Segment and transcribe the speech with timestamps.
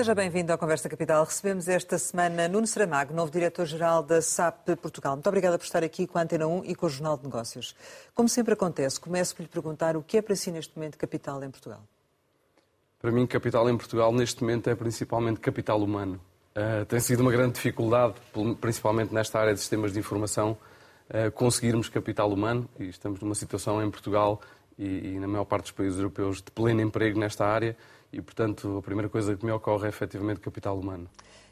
[0.00, 1.22] Seja bem-vindo à Conversa Capital.
[1.26, 5.12] Recebemos esta semana Nuno Saramago, novo diretor-geral da SAP Portugal.
[5.12, 7.76] Muito obrigada por estar aqui com a Antena 1 e com o Jornal de Negócios.
[8.14, 11.44] Como sempre acontece, começo por lhe perguntar o que é para si neste momento capital
[11.44, 11.82] em Portugal?
[12.98, 16.18] Para mim, capital em Portugal neste momento é principalmente capital humano.
[16.56, 18.14] Uh, tem sido uma grande dificuldade,
[18.58, 20.56] principalmente nesta área de sistemas de informação,
[21.10, 24.40] uh, conseguirmos capital humano e estamos numa situação em Portugal
[24.78, 27.76] e, e na maior parte dos países europeus de pleno emprego nesta área
[28.12, 31.08] e, portanto, a primeira coisa que me ocorre é efetivamente capital humano.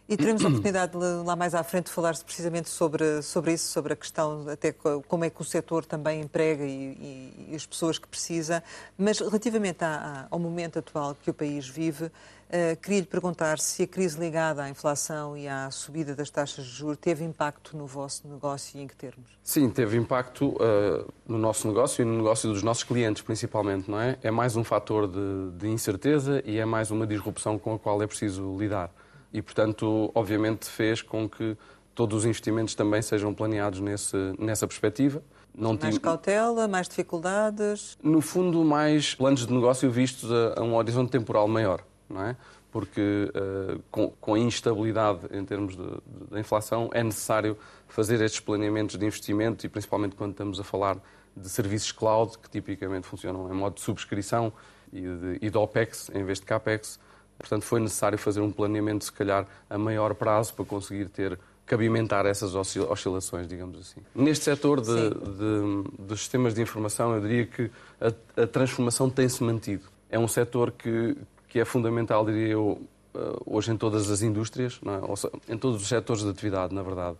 [0.08, 3.92] E teremos a oportunidade lá mais à frente de falar precisamente sobre, sobre isso, sobre
[3.92, 7.98] a questão até como é que o setor também emprega e, e, e as pessoas
[7.98, 8.64] que precisa.
[8.96, 12.10] Mas relativamente à, ao momento atual que o país vive,
[12.48, 16.64] uh, queria lhe perguntar se a crise ligada à inflação e à subida das taxas
[16.64, 19.30] de juros teve impacto no vosso negócio e em que termos?
[19.42, 24.00] Sim, teve impacto uh, no nosso negócio e no negócio dos nossos clientes, principalmente, não
[24.00, 24.18] é?
[24.22, 28.02] É mais um fator de, de incerteza e é mais uma disrupção com a qual
[28.02, 28.90] é preciso lidar
[29.32, 31.56] e, portanto, obviamente fez com que
[31.94, 35.22] todos os investimentos também sejam planeados nesse, nessa perspectiva.
[35.54, 36.00] Não mais tive...
[36.00, 37.98] cautela, mais dificuldades?
[38.02, 42.36] No fundo, mais planos de negócio vistos a, a um horizonte temporal maior, não é?
[42.70, 45.76] Porque uh, com, com, a instabilidade em termos
[46.30, 47.56] da inflação é necessário
[47.88, 50.98] fazer estes planeamentos de investimento e principalmente quando estamos a falar
[51.36, 54.52] de serviços cloud que tipicamente funcionam em modo de subscrição
[54.92, 56.98] e de, e de OPEX em vez de CAPEX,
[57.38, 62.24] Portanto, foi necessário fazer um planeamento, se calhar, a maior prazo para conseguir ter cabimentar
[62.24, 64.00] essas oscilações, digamos assim.
[64.14, 67.70] Neste setor de, de, dos sistemas de informação, eu diria que
[68.00, 69.84] a, a transformação tem-se mantido.
[70.10, 71.14] É um setor que,
[71.48, 72.80] que é fundamental, diria eu,
[73.14, 75.52] eh, hoje em todas as indústrias, é?
[75.52, 77.16] em todos os setores de atividade, na verdade.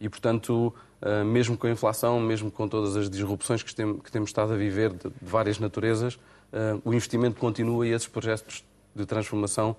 [0.00, 4.52] E, portanto, eh, mesmo com a inflação, mesmo com todas as disrupções que temos estado
[4.52, 6.18] a viver de várias naturezas,
[6.52, 9.76] eh, o investimento continua e esses projetos de transformação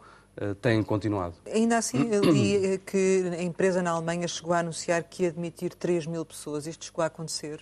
[0.62, 1.34] têm continuado.
[1.54, 5.74] Ainda assim, eu li que a empresa na Alemanha chegou a anunciar que ia admitir
[5.74, 6.66] 3 mil pessoas.
[6.66, 7.60] Isto chegou a acontecer?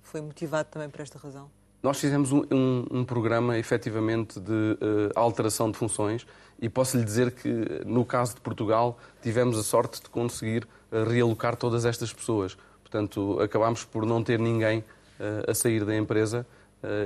[0.00, 1.50] Foi motivado também por esta razão?
[1.82, 6.26] Nós fizemos um, um, um programa, efetivamente, de uh, alteração de funções
[6.60, 11.56] e posso lhe dizer que, no caso de Portugal, tivemos a sorte de conseguir realocar
[11.56, 12.56] todas estas pessoas.
[12.82, 14.84] Portanto, acabámos por não ter ninguém
[15.48, 16.46] a sair da empresa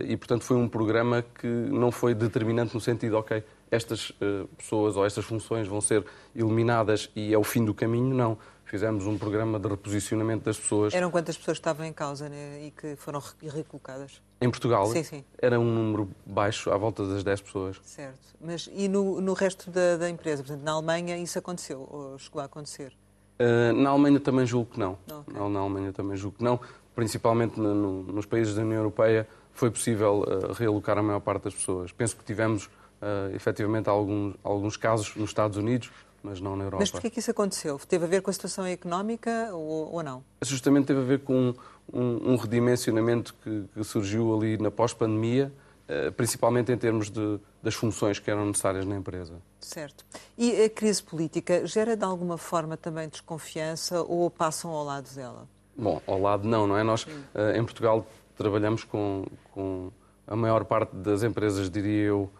[0.04, 4.96] e, portanto, foi um programa que não foi determinante no sentido, ok, estas uh, pessoas
[4.96, 6.04] ou estas funções vão ser
[6.34, 8.38] eliminadas e é o fim do caminho, não.
[8.64, 10.92] Fizemos um programa de reposicionamento das pessoas.
[10.92, 14.20] Eram quantas pessoas estavam em causa né, e que foram recolocadas?
[14.40, 14.86] Em Portugal?
[14.88, 15.24] Sim, sim.
[15.38, 17.80] Era um número baixo, à volta das 10 pessoas.
[17.82, 18.36] Certo.
[18.40, 20.42] Mas e no, no resto da, da empresa?
[20.42, 22.92] Portanto, na Alemanha isso aconteceu ou chegou a acontecer?
[23.40, 24.98] Uh, na Alemanha também julgo que não.
[25.06, 25.34] Okay.
[25.34, 26.60] Na, na Alemanha também julgo que não.
[26.94, 31.44] Principalmente no, no, nos países da União Europeia foi possível uh, realocar a maior parte
[31.44, 31.90] das pessoas.
[31.92, 35.90] Penso que tivemos uh, efetivamente alguns, alguns casos nos Estados Unidos,
[36.22, 36.80] mas não na Europa.
[36.80, 37.78] Mas porquê que isso aconteceu?
[37.88, 40.24] Teve a ver com a situação económica ou, ou não?
[40.42, 41.54] Justamente teve a ver com
[41.92, 45.52] um, um redimensionamento que, que, surgiu ali na pós-pandemia,
[45.88, 49.34] uh, principalmente em termos de, das funções que eram necessárias na empresa.
[49.60, 50.04] Certo.
[50.36, 55.48] E a crise política gera de alguma forma também desconfiança ou passam ao lado dela?
[55.76, 56.82] Bom, ao lado não, não é?
[56.82, 59.90] Nós, uh, em Portugal, trabalhamos com, com
[60.26, 62.30] a maior parte das empresas, diria eu,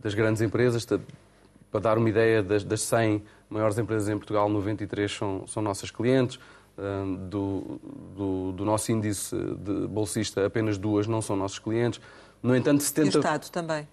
[0.00, 0.86] das grandes empresas.
[1.70, 5.90] Para dar uma ideia, das, das 100 maiores empresas em Portugal, 93 são, são nossas
[5.90, 6.38] clientes.
[7.30, 7.80] Do,
[8.16, 12.00] do, do, nosso índice de bolsista, apenas duas não são nossos clientes.
[12.42, 13.06] No entanto, 70...
[13.06, 13.88] E o Estado também?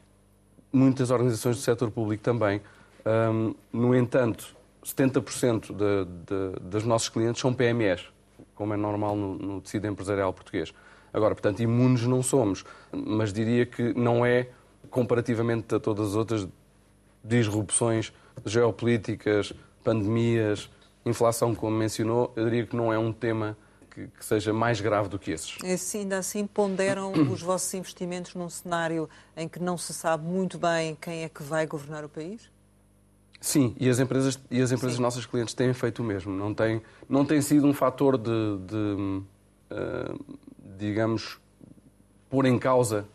[0.73, 2.59] Muitas organizações do setor público também.
[3.71, 8.05] no entanto, 70% de, de, dos nossos clientes são PMEs,
[8.55, 10.73] como é normal no, no tecido empresarial português.
[11.13, 14.49] Agora, portanto, imunes não somos, mas diria que não é
[14.89, 16.47] comparativamente a todas as outras
[17.23, 18.11] disrupções
[18.45, 20.69] geopolíticas, pandemias,
[21.05, 23.57] inflação, como mencionou, eu diria que não é um tema
[23.89, 25.57] que, que seja mais grave do que esses.
[25.63, 30.57] E ainda assim ponderam os vossos investimentos num cenário em que não se sabe muito
[30.57, 32.49] bem quem é que vai governar o país?
[33.39, 36.31] Sim, e as empresas, e as empresas nossas clientes têm feito o mesmo.
[36.31, 39.23] Não tem, não tem sido um fator de, de
[39.71, 40.37] uh,
[40.77, 41.39] digamos,
[42.29, 43.07] pôr em causa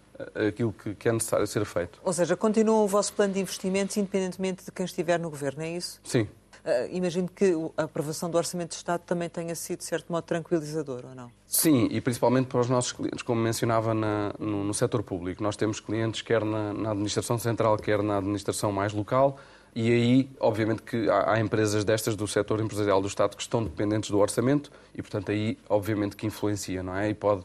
[0.49, 2.01] aquilo que, é necessário ser feito.
[2.03, 5.77] Ou seja, continua o vosso plano de investimentos independentemente de quem estiver no governo, é
[5.77, 6.01] isso?
[6.03, 6.27] Sim.
[6.67, 10.25] Uh, imagino que a aprovação do Orçamento de Estado também tenha sido, de certo modo,
[10.25, 11.31] tranquilizador, ou não?
[11.47, 15.41] Sim, e principalmente para os nossos clientes, como mencionava na, no, no setor público.
[15.45, 19.39] Nós temos clientes quer na, na, administração central, quer na administração mais local,
[19.77, 24.11] e aí, obviamente, que há, empresas destas do setor empresarial do Estado que estão dependentes
[24.11, 27.11] do orçamento, e, portanto, aí, obviamente, que influencia, não é?
[27.11, 27.45] E pode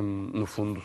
[0.00, 0.80] um, no fundo,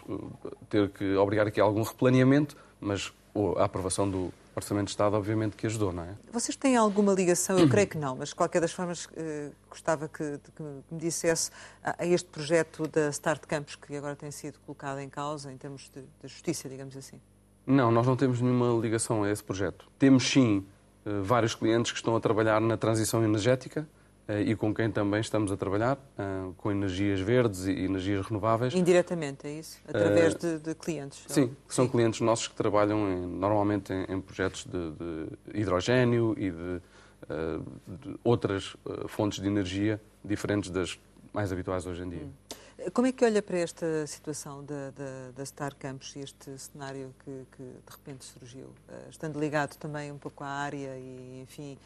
[0.67, 3.13] ter que obrigar aqui a algum replaneamento, mas
[3.57, 6.15] a aprovação do, Orçamento de Estado, obviamente, que ajudou, não é?
[6.33, 7.59] Vocês têm alguma ligação?
[7.59, 11.51] Eu creio que não, mas de qualquer das formas eh, gostava que, que, me dissesse
[11.83, 15.57] a, a, este projeto da Start Campus, que agora tem sido colocado em causa em
[15.57, 17.21] termos de, de justiça, digamos assim.
[17.67, 19.87] Não, nós não temos nenhuma ligação a esse projeto.
[19.99, 20.65] Temos sim
[21.05, 23.87] eh, vários clientes que estão a trabalhar na transição energética
[24.27, 28.73] e com quem também estamos a trabalhar, eh, com energias verdes e energias renováveis.
[28.73, 29.79] Indiretamente, é isso?
[29.87, 31.23] Através uh, de, de, clientes?
[31.27, 31.91] Sim, são sim.
[31.91, 37.65] clientes nossos que trabalham em, normalmente em, em, projetos de, de hidrogênio e de, uh,
[37.87, 38.75] de, outras
[39.07, 40.99] fontes de energia diferentes das
[41.31, 42.23] mais habituais hoje em dia.
[42.23, 42.91] Hum.
[42.93, 47.13] Como é que olha para esta situação da, da, da Star Campus e este cenário
[47.23, 48.67] que, que de repente surgiu,
[49.09, 51.77] estando ligado também um pouco à área e, enfim,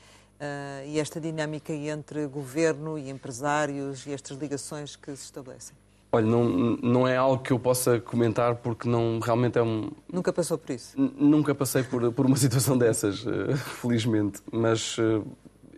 [0.41, 5.75] uh, e esta dinâmica entre governo e empresários e estas ligações que se estabelecem?
[6.13, 9.91] Olha, não, não é algo que eu possa comentar porque não realmente é um.
[10.11, 10.93] Nunca passou por isso?
[10.97, 14.41] Nunca passei por, por uma situação dessas, uh, felizmente.
[14.51, 15.25] Mas uh,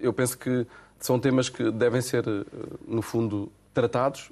[0.02, 0.66] eu penso que
[1.00, 2.46] são temas que devem ser, uh,
[2.88, 4.32] no fundo, tratados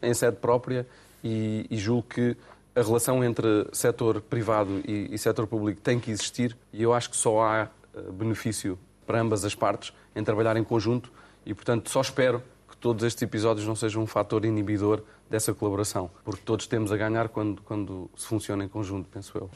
[0.00, 0.86] em sede própria
[1.22, 2.34] e, e, julgo que
[2.74, 7.10] a relação entre setor privado e, e setor público tem que existir e eu acho
[7.10, 7.68] que só há
[8.14, 8.78] benefício
[9.08, 11.10] para ambas as partes em trabalhar em conjunto
[11.46, 16.10] e, portanto, só espero que todos estes episódios não sejam um fator inibidor dessa colaboração,
[16.22, 19.50] porque todos temos a ganhar quando, quando se funciona em conjunto, penso eu.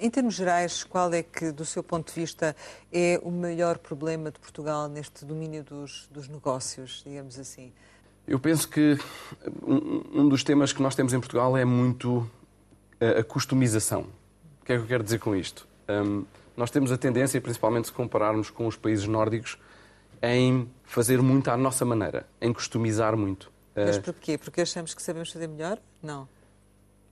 [0.00, 2.54] Em termos gerais, qual é que, do seu ponto de vista,
[2.92, 7.72] é o maior problema de Portugal neste domínio dos, dos negócios, digamos assim?
[8.26, 8.96] Eu penso que
[9.64, 12.28] um, um dos temas que nós temos em Portugal é muito
[13.00, 14.02] a, a customização.
[14.60, 15.66] O que é que eu quero dizer com isto?
[15.88, 16.24] Um,
[16.56, 19.58] nós temos a tendência, principalmente se compararmos com os países nórdicos,
[20.22, 23.50] em fazer muito à nossa maneira, em customizar muito.
[23.74, 24.38] Mas eh, porquê?
[24.38, 25.78] Porque achamos que sabemos fazer melhor?
[26.02, 26.28] Não.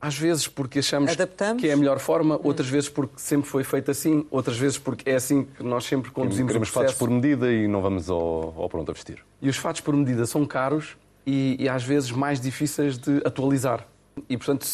[0.00, 1.60] Às vezes porque achamos Adaptamos?
[1.60, 2.40] que é a melhor forma, hum.
[2.44, 6.10] outras vezes porque sempre foi feito assim, outras vezes porque é assim que nós sempre
[6.10, 6.94] conduzimos Queremos o processo.
[6.94, 9.22] fatos por medida e não vamos ao, ao pronto a vestir.
[9.42, 10.96] E os fatos por medida são caros
[11.26, 13.86] e, e às vezes mais difíceis de atualizar.
[14.28, 14.66] E, portanto,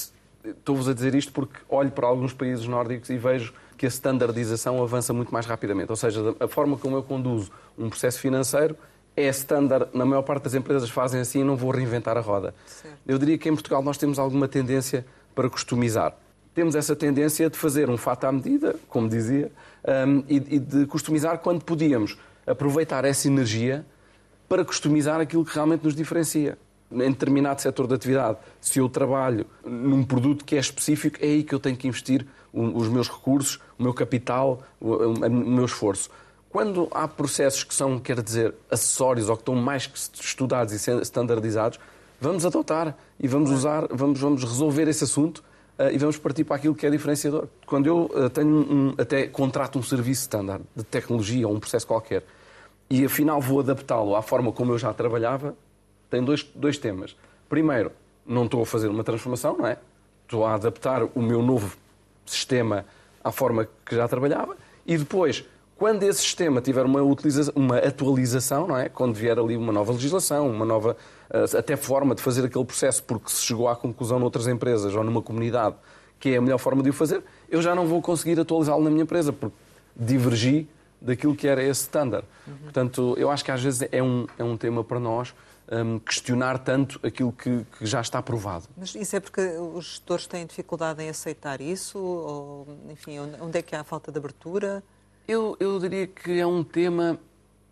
[0.45, 4.82] estou-vos a dizer isto porque olho para alguns países nórdicos e vejo que a standardização
[4.82, 5.90] avança muito mais rapidamente.
[5.90, 8.76] Ou seja, a forma como eu conduzo um processo financeiro
[9.17, 12.55] é standard, na maior parte das empresas fazem assim e não vou reinventar a roda.
[12.67, 12.96] Certo.
[13.06, 16.14] Eu diria que em Portugal nós temos alguma tendência para customizar.
[16.55, 19.50] Temos essa tendência de fazer um fato à medida, como dizia,
[20.06, 23.84] um, e, e de customizar quando podíamos aproveitar essa energia
[24.49, 26.56] para customizar aquilo que realmente nos diferencia
[26.90, 31.43] em determinado setor de atividade, se eu trabalho num produto que é específico, é aí
[31.43, 36.11] que eu tenho que investir os meus recursos, o meu capital, o meu esforço.
[36.51, 41.03] Quando há processos que são, quer dizer, acessórios ou que estão mais que estudados e
[41.03, 41.79] standardizados,
[42.21, 45.45] vamos adotar e vamos usar, vamos, vamos resolver esse assunto
[45.79, 47.47] uh, e vamos partir para aquilo que é diferenciador.
[47.67, 51.87] Quando eu uh, tenho um, até contrato um serviço standard de tecnologia ou um processo
[51.87, 52.25] qualquer
[52.89, 55.55] e afinal vou adaptá-lo à forma como eu já trabalhava,
[56.09, 57.17] tem dois, dois temas.
[57.49, 57.93] Primeiro,
[58.25, 59.77] não estou a fazer uma transformação, não é?
[60.25, 61.77] Estou a adaptar o meu novo
[62.31, 62.84] sistema
[63.23, 64.56] à forma que já trabalhava
[64.87, 65.44] e depois,
[65.76, 67.00] quando esse sistema tiver uma,
[67.54, 68.88] uma atualização, não é?
[68.88, 70.97] quando vier ali uma nova legislação, uma nova
[71.30, 75.02] eh, até forma de fazer aquele processo, porque se chegou à conclusão noutras empresas ou
[75.02, 75.75] numa comunidade
[76.18, 78.90] que é a melhor forma de o fazer, eu já não vou conseguir atualizá-lo na
[78.90, 79.54] minha empresa, porque
[79.95, 80.66] divergi
[81.00, 82.26] daquilo que era esse standard.
[82.47, 82.54] Uhum.
[82.64, 85.35] Portanto, eu acho que às vezes é um, é um tema para nós
[85.70, 88.66] um, questionar tanto aquilo que, que, já está provado.
[88.76, 91.99] Mas isso é porque os gestores têm dificuldade em aceitar isso?
[91.99, 94.82] Ou, enfim, onde é que há falta de abertura?
[95.26, 97.18] Eu, eu diria que é um tema,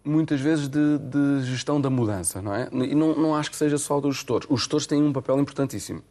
[0.05, 2.69] muitas vezes, de, de gestão da mudança, não é?
[2.73, 4.47] E não, não acho que seja só dos gestores.
[4.51, 6.03] Os gestores têm um papel importantíssimo.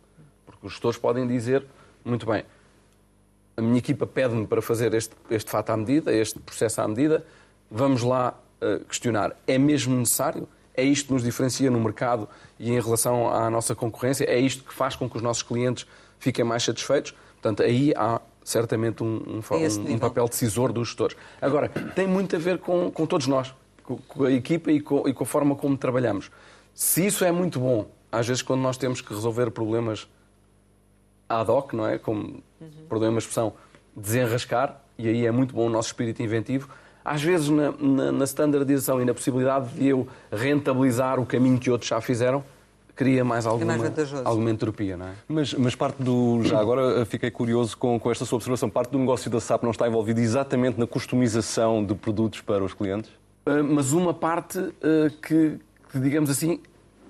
[0.46, 1.66] Porque os gestores podem dizer,
[2.06, 2.46] muito bem,
[3.58, 7.26] a minha equipa pede-me para fazer este, este fato à medida, este processo à medida,
[7.70, 9.36] vamos lá uh, questionar.
[9.46, 10.48] É mesmo necessário?
[10.76, 12.28] É isto que nos diferencia no mercado
[12.60, 14.26] e em relação à nossa concorrência?
[14.26, 15.86] É isto que faz com que os nossos clientes
[16.18, 17.14] fiquem mais satisfeitos?
[17.34, 21.16] Portanto, aí há certamente um, um, um, papel decisor dos gestores.
[21.42, 23.54] Agora, tem muito a ver com, com todos nós,
[23.84, 26.32] com, a equipa e com, e com a forma como trabalhamos.
[26.74, 30.08] Se isso é muito bom, às vezes quando nós temos que resolver problemas
[31.30, 31.98] ad hoc, não é?
[31.98, 32.70] Como uhum.
[32.90, 33.54] problemas que são
[33.96, 36.70] desenrascar, e aí é muito bom o nosso espírito inventivo,
[37.04, 41.70] às vezes na, na, na standardização e na possibilidade de eu rentabilizar o caminho que
[41.70, 42.44] outros já fizeram,
[42.96, 45.12] cria mais alguma, é mais alguma entropia, não é?
[45.28, 46.42] Mas, mas parte do.
[46.44, 48.70] Já agora eh, fiquei curioso com, com esta sua observação.
[48.70, 52.74] Parte do negócio da SAP não está envolvido exatamente na customização de produtos para os
[52.74, 53.10] clientes?
[53.46, 54.74] Uh, mas uma parte uh,
[55.22, 55.58] que,
[55.92, 56.60] que, digamos assim,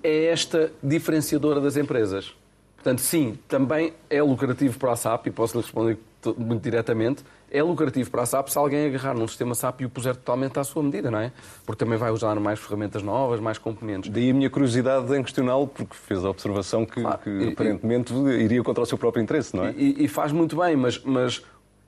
[0.02, 2.34] é esta diferenciadora das empresas.
[2.76, 5.98] Portanto, sim, também é lucrativo para a SAP, e posso lhe responder
[6.36, 9.90] muito diretamente, é lucrativo para a SAP se alguém agarrar num sistema SAP e o
[9.90, 11.32] puser totalmente à sua medida, não é?
[11.64, 14.10] Porque também vai usar mais ferramentas novas, mais componentes.
[14.10, 18.12] Daí a minha curiosidade em questioná-lo, porque fez a observação que, claro, que e, aparentemente
[18.14, 19.72] iria contra o seu próprio interesse, não é?
[19.76, 21.42] E, e faz muito bem, mas, mas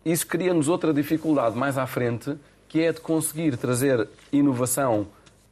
[0.04, 2.36] isso cria-nos outra dificuldade mais à frente,
[2.68, 5.08] que é de conseguir trazer inovação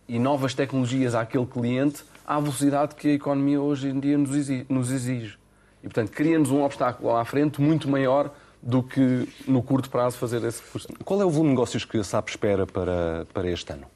[0.09, 5.37] e novas tecnologias àquele cliente à velocidade que a economia hoje em dia nos exige.
[5.83, 8.35] E, portanto, cria-nos um obstáculo à frente muito maior
[8.65, 10.93] do que no curto prazo fazer esse custo.
[11.05, 13.87] Qual é o volume de negócios que a SAP espera para, para este ano?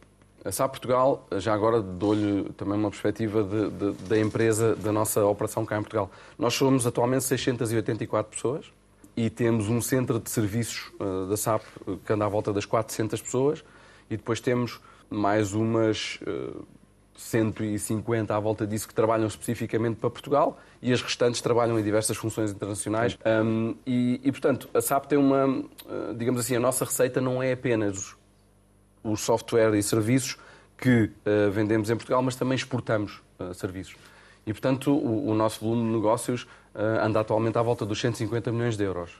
[0.44, 5.24] A SAP Portugal, já agora dou-lhe também uma perspectiva de, de, da empresa, da nossa
[5.24, 6.10] operação cá em Portugal.
[6.38, 8.66] Nós somos atualmente 684 pessoas
[9.16, 11.62] e temos um centro de serviços uh, da SAP
[12.04, 13.64] que anda à volta das 400 pessoas
[14.10, 16.64] e depois temos mais umas uh,
[17.18, 22.16] 150 à volta disso que trabalham especificamente para Portugal e as restantes trabalham em diversas
[22.16, 23.18] funções internacionais.
[23.26, 27.42] Um, e, e, portanto, a SAP tem uma, uh, digamos assim, a nossa receita não
[27.42, 28.14] é apenas
[29.02, 30.38] o software e serviços
[30.76, 33.96] que uh, vendemos em Portugal, mas também exportamos uh, serviços.
[34.46, 36.46] E, portanto, o, o, nosso volume de negócios
[37.02, 39.10] anda atualmente à volta dos 150 milhões de euros.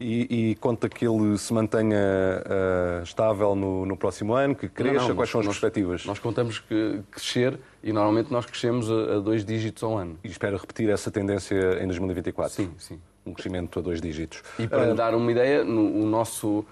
[0.00, 4.94] E, e conta que ele se mantenha uh, estável no, no, próximo ano, que cresça?
[4.94, 6.06] Não, não, Quais nós, são as nós, perspectivas?
[6.06, 10.18] Nós contamos que crescer e normalmente nós crescemos a, a, dois dígitos ao ano.
[10.24, 12.54] E espera repetir essa tendência em 2024?
[12.54, 13.00] Sim, sim.
[13.26, 14.42] Um crescimento a dois dígitos.
[14.58, 16.64] E para uh, lhe dar uma ideia, no, o, nosso,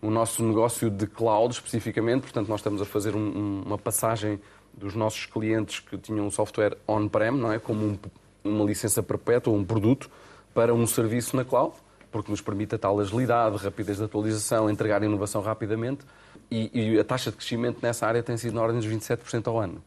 [0.00, 4.38] o nosso negócio de cloud especificamente, portanto nós estamos a fazer um, uma passagem
[4.72, 7.58] dos nossos clientes que tinham um software on-prem, não é?
[7.58, 7.98] Como um,
[8.44, 10.08] uma licença perpétua, um produto,
[10.54, 11.74] para um serviço na cloud
[12.10, 16.04] porque nos permite a tal agilidade, rapidez de atualização, entregar inovação rapidamente.
[16.50, 19.58] E, e, a taxa de crescimento nessa área tem sido na ordem dos 27% ao
[19.58, 19.82] ano,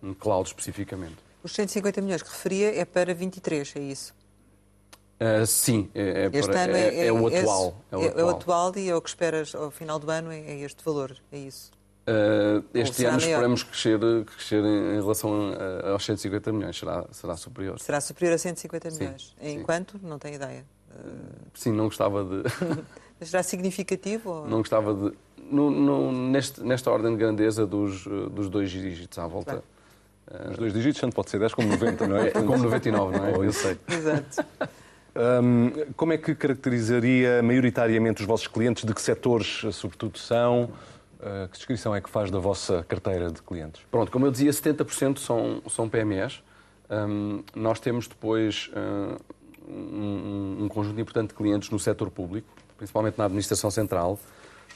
[0.00, 1.16] no cloud especificamente.
[1.42, 4.14] Os 150 milhões que referia é para 23, é isso?
[5.18, 8.18] Uh, sim, é, é, para, é, é, é, o atual, é, o atual.
[8.18, 11.16] É o atual e é o que esperas ao final do ano é, este valor,
[11.32, 11.70] é isso?
[12.06, 13.30] Uh, este ano maior?
[13.30, 15.54] esperamos crescer, crescer em relação
[15.90, 17.80] aos 150 milhões, será, será superior.
[17.80, 19.34] Será superior a 150 milhões.
[19.40, 19.98] Sim, Enquanto?
[19.98, 20.06] Sim.
[20.06, 20.64] Não tenho ideia.
[21.54, 22.42] Sim, não gostava de.
[23.18, 24.30] Mas será significativo?
[24.30, 24.48] Ou...
[24.48, 25.16] Não gostava de.
[25.50, 29.62] No, no, neste, nesta ordem de grandeza dos, dos dois dígitos à volta.
[30.26, 30.50] Claro.
[30.50, 32.30] Os dois dígitos, tanto pode ser 10 como 90, não é?
[32.34, 33.36] como 99, não é?
[33.36, 33.78] Eu sei.
[33.88, 34.44] Exato.
[35.16, 38.84] Um, como é que caracterizaria maioritariamente os vossos clientes?
[38.84, 40.64] De que setores, sobretudo, são?
[41.18, 43.80] Uh, que descrição é que faz da vossa carteira de clientes?
[43.90, 46.42] Pronto, como eu dizia, 70% são, são PMEs.
[46.90, 49.18] Um, nós temos depois uh,
[49.68, 54.18] um, um, conjunto importante de clientes no setor público, principalmente na administração central.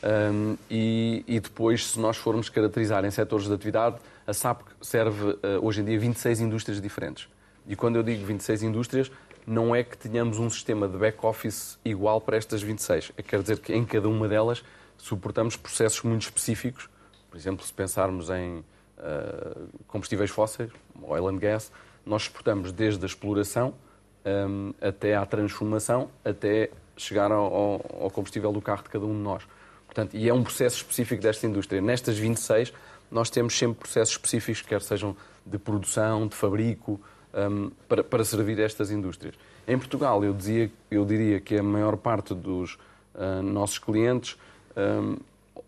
[0.03, 5.31] Um, e, e, depois, se nós formos caracterizar em setores de atividade, a SAP serve
[5.31, 7.29] uh, hoje em dia 26 indústrias diferentes.
[7.67, 9.11] E quando eu digo 26 indústrias,
[9.47, 13.13] não é que tenhamos um sistema de back-office igual para estas 26.
[13.17, 14.63] É, quer dizer que em cada uma delas
[14.97, 16.89] suportamos processos muito específicos.
[17.31, 20.71] Por exemplo, se pensarmos em uh, combustíveis fósseis,
[21.03, 21.71] oil and gas,
[22.05, 23.75] nós suportamos desde a exploração
[24.25, 29.23] um, até à transformação, até chegar ao, ao, combustível do carro de cada um de
[29.23, 29.43] nós.
[29.87, 31.81] Portanto, e é um processo específico desta indústria.
[31.81, 32.73] Nestas 26,
[33.11, 37.01] nós temos sempre processos específicos, quer sejam de produção, de fabrico,
[37.35, 39.35] um, para, para servir estas indústrias.
[39.67, 42.75] Em Portugal, eu, dizia, eu diria que a maior parte dos
[43.15, 44.37] uh, nossos clientes,
[44.77, 45.17] um,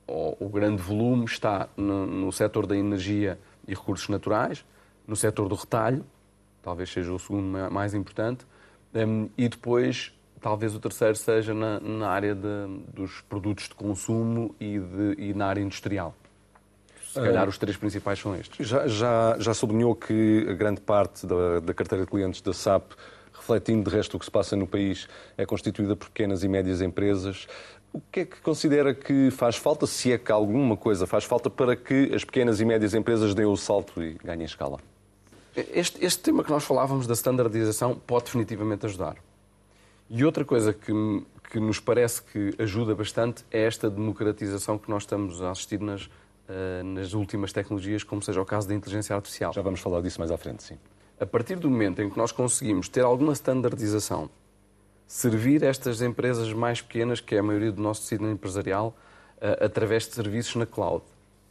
[0.06, 4.64] o, o, grande volume está no, no setor da energia e recursos naturais,
[5.06, 6.04] no setor do retalho,
[6.62, 8.46] talvez seja o segundo mais importante,
[8.94, 14.54] um, e depois talvez o terceiro seja na, na área de, dos produtos de consumo
[14.60, 16.14] e, de, e na área industrial.
[17.06, 18.66] Se calhar os três principais são estes.
[18.66, 22.92] Já, já, já sublinhou que a grande parte da, da carteira de clientes da SAP,
[23.34, 26.80] refletindo de resto o que se passa no país, é constituída por pequenas e médias
[26.80, 27.46] empresas.
[27.92, 31.50] O que é que considera que faz falta, se é que alguma coisa faz falta,
[31.50, 34.78] para que as pequenas e médias empresas deem o salto e ganhem escala?
[35.54, 39.16] Este, este tema que nós falávamos da standardização pode definitivamente ajudar.
[40.08, 40.92] E outra coisa que,
[41.50, 46.04] que nos parece que ajuda bastante é esta democratização que nós estamos a assistir nas,
[46.04, 49.52] uh, nas últimas tecnologias, como seja o caso da inteligência artificial.
[49.52, 50.78] Já vamos falar disso mais à frente, sim.
[51.20, 54.30] A partir do momento em que nós conseguimos ter alguma standardização,
[55.06, 58.96] servir estas empresas mais pequenas, que é a maioria do nosso tecido empresarial,
[59.36, 61.04] uh, através de serviços na cloud.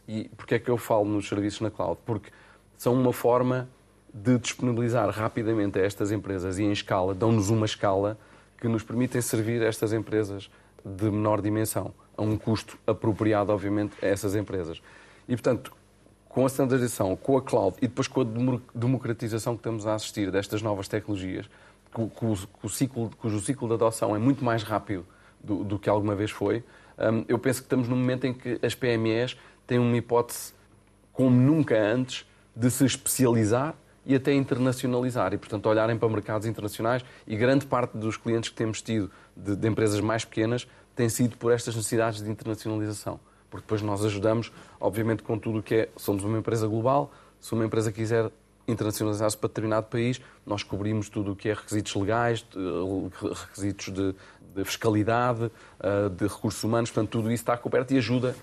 [0.08, 2.00] E porquê é que eu falo nos serviços na cloud?
[2.04, 2.30] Porque
[2.76, 3.68] são uma forma
[4.12, 8.18] de disponibilizar rapidamente a estas empresas e em escala, dão-nos uma escala
[8.58, 10.50] que nos permitem servir estas empresas
[10.84, 14.82] de menor dimensão, a um custo apropriado, obviamente, a essas empresas.
[15.28, 15.72] E, portanto,
[16.28, 18.24] com a standardização, com a cloud e depois com a
[18.74, 21.48] democratização que estamos a assistir destas novas tecnologias,
[22.14, 25.06] cujo ciclo, de adoção é muito mais rápido
[25.42, 26.64] do, do que alguma vez foi.
[26.98, 30.54] Um, eu penso que estamos num momento em que as PMEs têm uma hipótese,
[31.12, 37.04] como nunca antes, de se especializar e até internacionalizar e, portanto, olharem para mercados internacionais.
[37.26, 41.36] E grande parte dos clientes que temos tido de, de empresas mais pequenas tem sido
[41.36, 43.18] por estas necessidades de internacionalização.
[43.50, 45.88] Porque depois nós ajudamos, obviamente, com tudo o que é.
[45.96, 48.30] Somos uma empresa global, se uma empresa quiser
[48.66, 52.46] internacionalizar-se para determinado país, nós cobrimos tudo o que é requisitos legais,
[53.46, 54.14] requisitos de,
[54.54, 58.36] de fiscalidade, eh, de recursos humanos, portanto, tudo isso está coberto e ajuda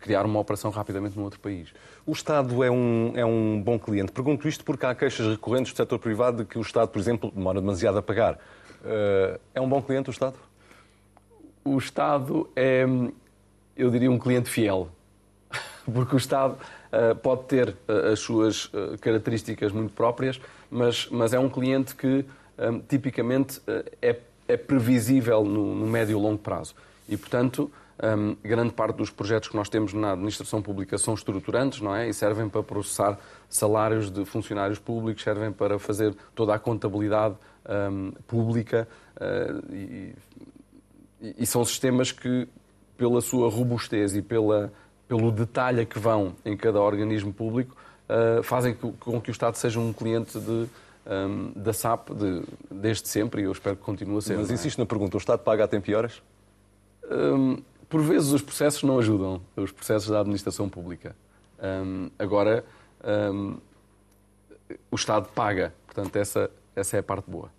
[0.00, 1.68] criar uma operação rapidamente num outro país.
[2.06, 4.12] O Estado é um, é um bom cliente.
[4.12, 7.30] Pergunto isto porque há queixas recorrentes do setor privado de que o Estado, por exemplo,
[7.34, 8.38] demora demasiado a pagar.
[8.84, 10.36] Eh, é um bom cliente o Estado?
[11.64, 12.84] O Estado é,
[13.76, 14.88] eu diria, um cliente fiel.
[15.92, 16.56] Porque o Estado
[16.92, 20.40] uh, pode ter uh, as suas uh, características muito próprias,
[20.70, 22.24] mas, mas é um cliente que
[22.58, 23.60] um, tipicamente
[24.00, 24.16] é,
[24.48, 26.74] é previsível no, no médio e longo prazo.
[27.08, 27.70] E, portanto,
[28.02, 32.08] um, grande parte dos projetos que nós temos na administração pública são estruturantes, não é?
[32.08, 33.18] E servem para processar
[33.48, 37.36] salários de funcionários públicos, servem para fazer toda a contabilidade
[37.68, 40.14] um, pública uh, e,
[41.38, 42.48] e, são sistemas que,
[42.96, 44.72] pela sua robustez e pela,
[45.06, 47.76] pelo detalhe que vão em cada organismo público,
[48.08, 50.66] uh, fazem com que o Estado seja um cliente de,
[51.06, 54.38] um, da SAP de, desde sempre e eu espero que continue a ser.
[54.38, 54.54] Mas é?
[54.54, 56.20] insisto na pergunta: o Estado paga a tempo e horas?
[57.92, 61.14] Por vezes os processos não ajudam, os processos da administração pública.
[61.62, 62.64] Um, agora,
[63.30, 63.58] um,
[64.90, 67.50] o Estado paga, portanto, essa, essa é a parte boa.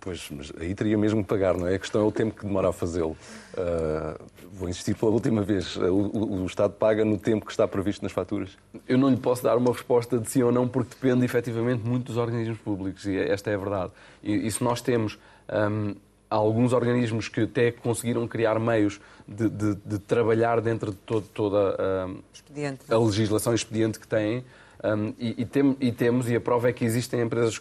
[0.00, 1.74] Pois, mas aí teria mesmo que pagar, não é?
[1.74, 3.16] A questão é o tempo que demora a fazê-lo.
[3.54, 5.76] Uh, vou insistir pela última vez.
[5.76, 8.56] O, o, o, Estado paga no tempo que está previsto nas faturas?
[8.88, 12.06] Eu não lhe posso dar uma resposta de sim ou não, porque depende efetivamente muito
[12.06, 13.92] dos organismos públicos, e esta é a verdade.
[14.22, 15.18] E, e se nós temos
[15.50, 15.96] um,
[16.30, 21.26] há alguns organismos que até conseguiram criar meios de, de, de trabalhar dentro de todo,
[21.28, 24.44] toda a, a legislação expediente que têm.
[24.84, 27.60] Um, e, e, tem, e, temos, e a prova é que existem empresas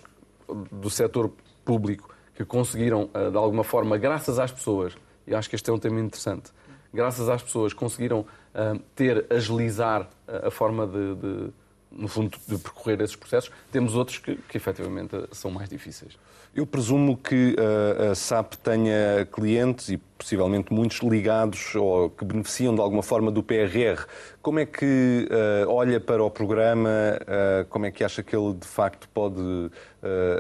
[0.72, 1.32] do setor
[1.66, 4.94] público que conseguiram, uh, de alguma forma, graças às pessoas,
[5.26, 6.52] e acho que este é um tema interessante,
[6.94, 11.54] graças às pessoas conseguiram uh, ter, agilizar a forma de, de,
[11.92, 13.52] no fundo, de percorrer esses processos.
[13.72, 16.18] Temos outros que, que efetivamente são mais difíceis.
[16.56, 22.74] Eu presumo que uh, a SAP tenha clientes e possivelmente muitos ligados ou que beneficiam
[22.74, 24.06] de alguma forma do PRR.
[24.42, 26.90] Como é que uh, olha para o programa?
[26.90, 29.40] Uh, como é que acha que ele de facto pode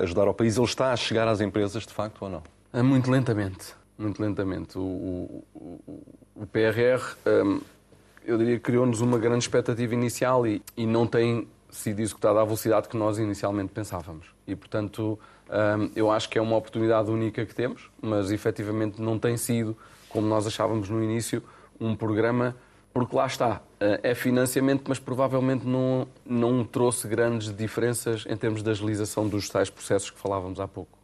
[0.02, 0.58] ajudar ao país?
[0.58, 2.84] Ele está a chegar às empresas de facto ou não?
[2.84, 3.76] Muito lentamente.
[3.98, 4.78] Muito lentamente.
[4.78, 6.04] O, o, o,
[6.36, 7.60] o PRR, um,
[8.28, 12.90] eu diria, criou-nos uma grande expectativa inicial e, e não tem sido executado à velocidade
[12.90, 14.28] que nós inicialmente pensávamos.
[14.46, 15.18] E, portanto,
[15.96, 19.78] eu acho que é uma oportunidade única que temos, mas efetivamente não tem sido,
[20.10, 21.42] como nós achávamos no início,
[21.80, 22.56] um programa,
[22.94, 28.64] porque lá está, ah, é financiamento, mas provavelmente não, não trouxe grandes diferenças em termos
[28.64, 30.98] de agilização dos tais processos que falávamos há pouco.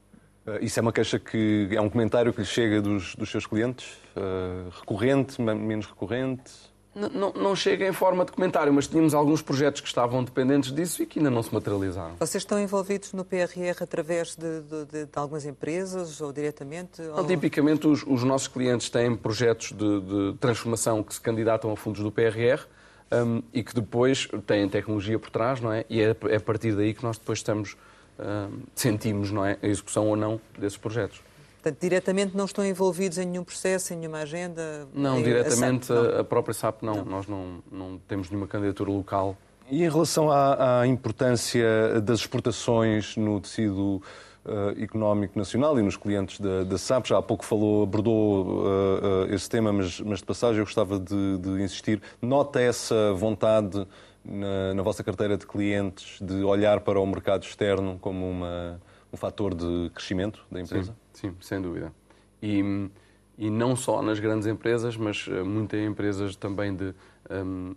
[0.46, 3.46] Ah, isso é uma queixa que é um comentário que lhe chega dos, dos seus
[3.46, 3.98] clientes?
[4.18, 6.73] Uh, recorrente, menos recorrente?
[6.96, 11.02] Não, não, chega em forma de comentário, mas tínhamos alguns projetos que estavam dependentes disso
[11.02, 12.16] e que ainda não se materializaram.
[12.20, 17.02] Vocês estão envolvidos no PRR através de, de, de, de algumas empresas ou diretamente?
[17.02, 17.26] Não, ou...
[17.26, 22.12] Tipicamente, os, os, nossos clientes têm projetos de, transformação que se candidatam a fundos do
[22.12, 22.64] PRR
[23.12, 25.86] um, e que depois têm tecnologia por trás, não é?
[25.90, 27.76] E é, é a partir daí que nós depois estamos,
[28.20, 29.58] um, sentimos não é?
[29.64, 31.22] a execução ou não desses projetos.
[31.64, 34.86] Portanto, diretamente não estão envolvidos em nenhum processo, em nenhuma agenda?
[34.94, 36.20] Não, diretamente a, SAP, não.
[36.20, 36.96] a, própria SAP não.
[36.96, 37.06] não.
[37.06, 39.38] Nós não, não temos nenhuma candidatura local.
[39.72, 44.02] E em relação à, à importância das exportações no tecido
[44.44, 49.26] uh, económico nacional e nos clientes da, da, SAP, já há pouco falou, abordou uh,
[49.30, 52.02] uh, esse tema, mas, mas, de passagem eu gostava de, de insistir.
[52.22, 53.88] Nota essa vontade
[54.26, 58.82] na, na vossa carteira de clientes de olhar para o mercado externo como uma,
[59.14, 60.96] um fator de crescimento da empresa?
[61.14, 61.30] Sim.
[61.30, 61.94] Sim, sem dúvida.
[62.42, 62.90] E,
[63.38, 66.94] e não só nas grandes empresas, mas eh, muitas empresas também de,
[67.30, 67.76] um,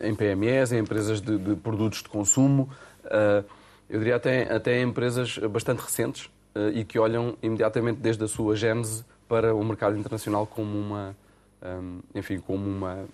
[0.00, 2.70] em PMEs, em empresas de, de produtos de consumo,
[3.04, 3.44] uh,
[3.90, 8.56] eu diria até, até empresas bastante recentes uh, e que olham imediatamente desde a sua
[8.56, 11.16] gênese para o mercado internacional como uma,
[11.62, 13.04] um, enfim, como uma,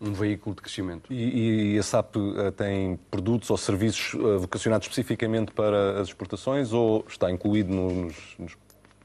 [0.00, 1.12] um veículo de crescimento.
[1.12, 2.16] E, e a SAP
[2.56, 8.56] tem produtos ou serviços vocacionados especificamente para as exportações ou está incluído nos, nos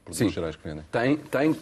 [0.04, 0.84] produtos Sim, gerais que vendem?
[0.90, 1.56] Tem, tem,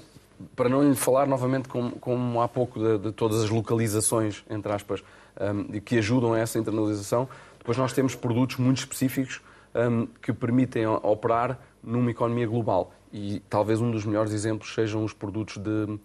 [0.56, 4.72] para não lhe falar novamente como, como há pouco de, de, todas as localizações, entre
[4.72, 5.02] aspas,
[5.40, 9.40] um, que ajudam a essa internalização, depois nós temos produtos muito específicos
[9.74, 12.92] um, que permitem operar numa economia global.
[13.12, 15.98] e talvez um dos melhores exemplos sejam os produtos de,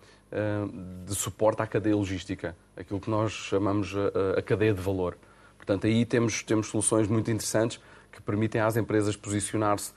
[1.06, 5.18] de suporte à cadeia logística, aquilo que nós chamamos a, a cadeia de valor.
[5.56, 7.80] Portanto, aí temos, temos soluções muito interessantes
[8.12, 9.94] que permitem às empresas posicionar-se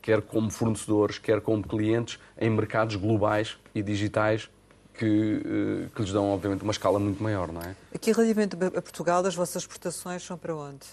[0.00, 4.48] quer como fornecedores, quer como clientes, em mercados globais e digitais
[4.94, 7.76] que, eh, que lhes dão, obviamente, uma escala muito maior, não é?
[7.94, 10.86] Aqui, relativamente a Portugal, as vossas exportações são para onde?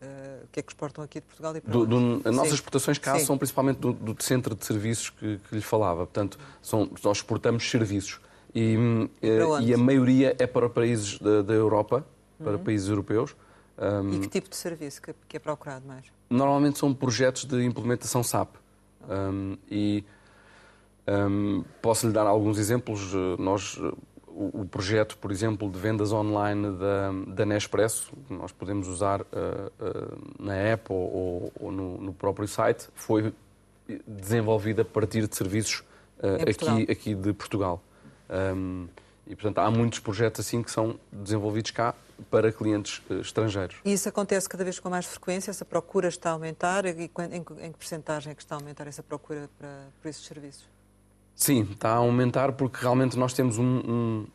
[0.00, 2.54] Uh, o que é que exportam aqui de Portugal e para do, do, As nossas
[2.54, 3.24] exportações cá Sim.
[3.24, 6.04] são principalmente do, do, centro de serviços que, que lhe falava.
[6.04, 8.20] Portanto, são, nós exportamos serviços.
[8.54, 8.76] E,
[9.22, 12.06] eh, e a maioria é para países da, da Europa,
[12.38, 12.64] para uhum.
[12.64, 13.34] países europeus.
[13.78, 16.06] Um, e que tipo de serviço que, que, é procurado mais?
[16.28, 18.56] Normalmente são projetos de implementação SAP.
[19.08, 20.04] Um, e
[21.06, 23.12] um, posso lhe dar alguns exemplos.
[23.38, 23.78] Nós,
[24.36, 29.24] o, o, projeto, por exemplo, de vendas online da, da Nespresso, nós podemos usar uh,
[29.24, 33.32] uh, na app ou, ou, ou no, no, próprio site, foi
[34.06, 35.82] desenvolvida a partir de serviços
[36.18, 37.82] uh, aqui, aqui de Portugal.
[38.28, 38.86] Um,
[39.26, 41.94] e, portanto, há muitos projetos assim que são desenvolvidos cá
[42.30, 43.76] para clientes estrangeiros.
[43.84, 45.50] E isso acontece cada vez com mais frequência?
[45.50, 46.84] Essa procura está a aumentar?
[46.84, 50.10] E em, em, em que percentagem é que está a aumentar essa procura para, para
[50.10, 50.75] esses serviços?
[51.36, 54.26] Sim, está a aumentar porque realmente nós temos um, um,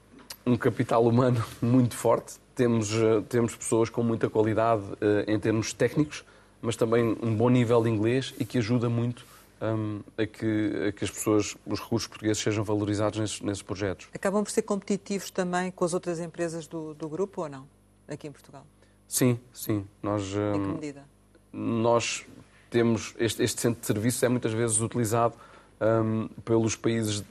[0.45, 5.73] um capital humano muito forte, temos, uh, temos pessoas com muita qualidade uh, em termos
[5.73, 6.23] técnicos,
[6.61, 9.25] mas também um bom nível de inglês e que ajuda muito
[9.59, 14.07] um, a, que, a, que, as pessoas, os recursos portugueses sejam valorizados nesses, nesses, projetos.
[14.13, 17.67] Acabam por ser competitivos também com as outras empresas do, do grupo ou não,
[18.07, 18.65] aqui em Portugal?
[19.07, 19.87] Sim, sim.
[20.03, 21.03] Nós, em que hum, medida?
[21.51, 22.25] Nós
[22.69, 25.35] temos, este, este centro de serviços é muitas vezes utilizado
[25.81, 27.23] um, pelos países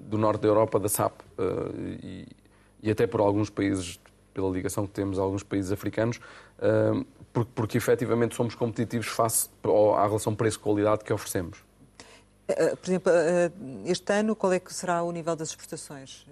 [0.00, 2.26] do norte da Europa, da SAP, uh, e,
[2.82, 4.00] e, até por alguns países,
[4.32, 9.50] pela ligação que temos a alguns países africanos, uh, porque, porque efetivamente somos competitivos face
[9.96, 11.58] à relação preço-qualidade que oferecemos.
[12.48, 16.26] Uh, por exemplo, uh, este ano, qual é que será o nível das exportações?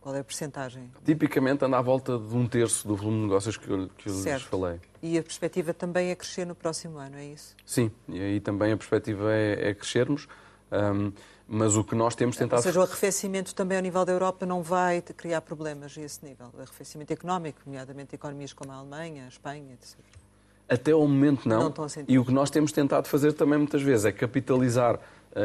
[0.00, 0.92] Qual é a percentagem?
[1.04, 4.14] Tipicamente anda à volta de um terço do volume de negócios que eu, que eu
[4.14, 4.80] lhes falei.
[5.02, 7.56] E a perspectiva também é crescer no próximo ano, é isso?
[7.66, 10.28] Sim, e aí também a perspectiva é, é crescermos.
[10.70, 11.12] Um,
[11.48, 12.58] mas o que nós temos tentado.
[12.58, 16.22] Ou seja, o arrefecimento também ao nível da Europa não vai criar problemas a esse
[16.22, 16.48] nível.
[16.52, 19.96] O arrefecimento económico, nomeadamente economias como a Alemanha, a Espanha, etc.
[20.68, 21.70] Até ao momento não.
[21.70, 25.00] não e o que nós temos tentado fazer também muitas vezes é capitalizar uh,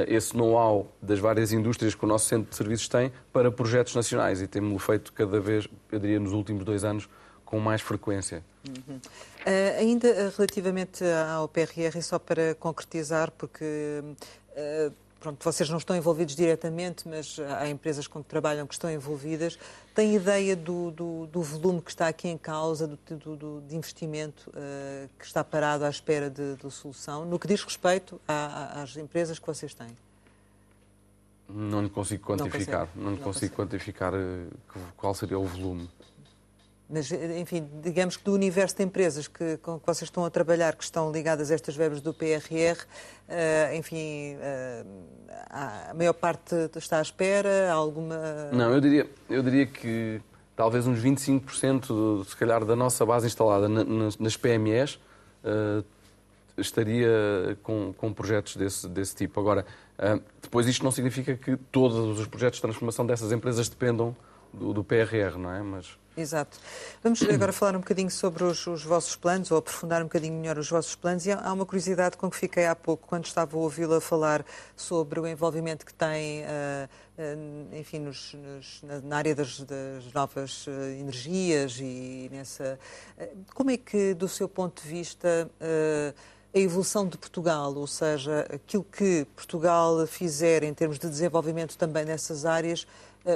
[0.05, 4.41] esse know-how das várias indústrias que o nosso centro de serviços tem para projetos nacionais
[4.41, 7.07] e temos-lo feito cada vez, eu diria, nos últimos dois anos
[7.45, 8.43] com mais frequência.
[8.67, 8.95] Uhum.
[8.95, 14.03] Uh, ainda relativamente ao PRR, só para concretizar, porque
[14.57, 18.91] uh, pronto, vocês não estão envolvidos diretamente, mas há empresas com que trabalham que estão
[18.91, 19.57] envolvidas.
[19.95, 24.49] Tem ideia do, do, do volume que está aqui em causa, do, do de investimento
[24.49, 28.83] uh, que está parado à espera de, de solução, no que diz respeito a, a,
[28.83, 29.95] às empresas que vocês têm?
[31.47, 32.89] Não lhe consigo quantificar.
[32.93, 34.47] Não, não lhe consigo quantificar uh,
[34.97, 35.89] qual seria o volume.
[36.89, 40.75] Mas, enfim, digamos que do universo de empresas que, com que vocês estão a trabalhar,
[40.75, 42.85] que estão ligadas a estas verbas do PRR, uh,
[43.29, 44.87] eh, enfim, uh,
[45.49, 47.71] a maior parte está à espera?
[47.71, 48.15] Alguma.
[48.51, 50.21] Não, eu diria, eu diria que
[50.55, 54.99] talvez uns 25%, se calhar, da nossa base instalada nas PMEs
[55.43, 55.83] uh,
[56.57, 59.39] estaria com, com projetos desse, desse tipo.
[59.39, 59.65] Agora,
[60.39, 64.15] depois isto não significa que todos os projetos de transformação dessas empresas dependam
[64.53, 65.63] do, do PRR, não é?
[65.63, 66.59] Mas Exato.
[67.01, 70.59] Vamos agora falar um bocadinho sobre os, os, vossos planos, ou aprofundar um bocadinho melhor
[70.59, 71.25] os vossos planos.
[71.25, 74.45] E há uma curiosidade com que fiquei há pouco, quando estava a ouvi-la falar
[74.75, 80.67] sobre o envolvimento que tem, uh, uh, enfim, nos, nos, na área das, das novas
[80.67, 82.77] uh, energias e nessa.
[83.55, 85.49] como é que, do seu ponto de vista,
[86.55, 92.05] a evolução de Portugal, ou seja, aquilo que Portugal fizer em termos de desenvolvimento também
[92.05, 92.85] nessas áreas,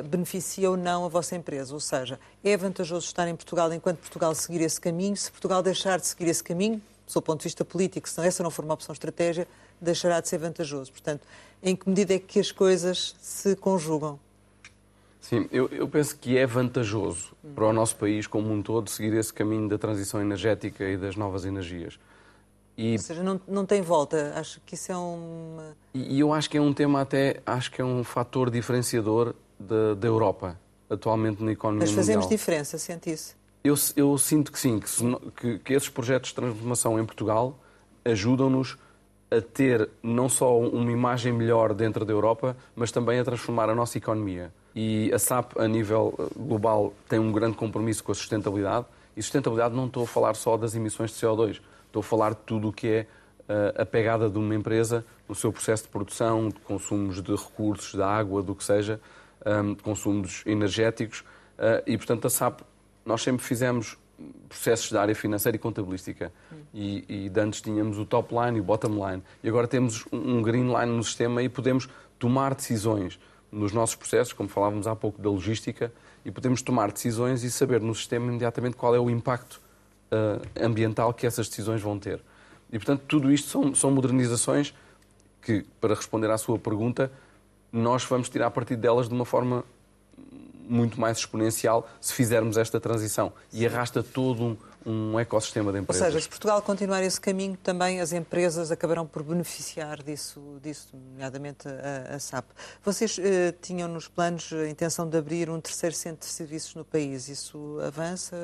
[0.09, 1.73] beneficia ou não a vossa empresa.
[1.73, 5.15] Ou seja, é vantajoso estar em Portugal enquanto Portugal seguir esse caminho.
[5.15, 6.81] Se Portugal deixar de seguir esse caminho,
[7.13, 9.47] do ponto de vista político, se essa não for uma opção estratégia,
[9.79, 10.91] deixará de ser vantajoso.
[10.91, 11.21] Portanto,
[11.63, 14.19] em que medida é que as coisas se conjugam?
[15.19, 19.13] Sim, eu, eu penso que é vantajoso para o nosso país como um todo seguir
[19.13, 21.99] esse caminho da transição energética e das novas energias.
[22.77, 22.93] E...
[22.93, 24.33] Ou seja, não, não tem volta.
[24.35, 25.73] Acho que isso é um.
[25.93, 29.93] E eu acho que é um tema até, acho que é um fator diferenciador da,
[29.95, 31.95] da Europa, atualmente na economia mundial.
[31.95, 32.37] Mas fazemos mundial.
[32.37, 33.35] diferença, sente isso?
[33.63, 34.87] Eu, eu sinto que sim, que,
[35.31, 37.59] que, que esses projetos de transformação em Portugal
[38.05, 38.77] ajudam-nos
[39.29, 43.75] a ter não só uma imagem melhor dentro da Europa, mas também a transformar a
[43.75, 44.53] nossa economia.
[44.73, 48.85] E a SAP, a nível eh, global, tem um grande compromisso com a sustentabilidade.
[49.17, 52.39] E sustentabilidade não estou a falar só das emissões de CO2, estou a falar de
[52.45, 53.07] tudo o que é
[53.77, 58.07] a pegada de uma empresa no seu processo de produção, de consumos de recursos, da
[58.07, 58.99] água, do que seja,
[59.75, 61.23] de consumos energéticos.
[61.85, 62.61] E, portanto, a SAP,
[63.05, 63.97] nós sempre fizemos
[64.49, 66.31] processos da área financeira e contabilística.
[66.73, 69.23] E, e antes tínhamos o top line e o bottom line.
[69.43, 73.19] E agora temos um green line no sistema e podemos tomar decisões
[73.51, 75.91] nos nossos processos, como falávamos há pouco da logística,
[76.25, 79.61] e podemos tomar decisões e saber no sistema imediatamente qual é o impacto
[80.11, 82.21] uh, ambiental que essas decisões vão ter.
[82.71, 84.73] E, portanto, tudo isto são, são modernizações
[85.41, 87.09] que, para responder à sua pergunta,
[87.71, 89.63] nós vamos tirar partido delas de uma forma
[90.69, 93.31] muito mais exponencial se fizermos esta transição.
[93.53, 96.01] E arrasta todo um, um ecossistema de empresas.
[96.01, 100.89] Ou seja, se Portugal continuar esse caminho, também as empresas acabarão por beneficiar disso, disso
[100.93, 102.45] nomeadamente a, a SAP.
[102.83, 106.83] Vocês eh, tinham nos planos a intenção de abrir um terceiro centro de serviços no
[106.83, 107.29] país.
[107.29, 108.35] Isso avança?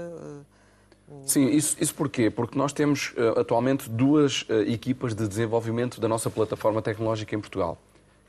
[1.26, 2.30] Sim, isso, isso porquê?
[2.30, 7.40] Porque nós temos uh, atualmente duas uh, equipas de desenvolvimento da nossa plataforma tecnológica em
[7.40, 7.78] Portugal,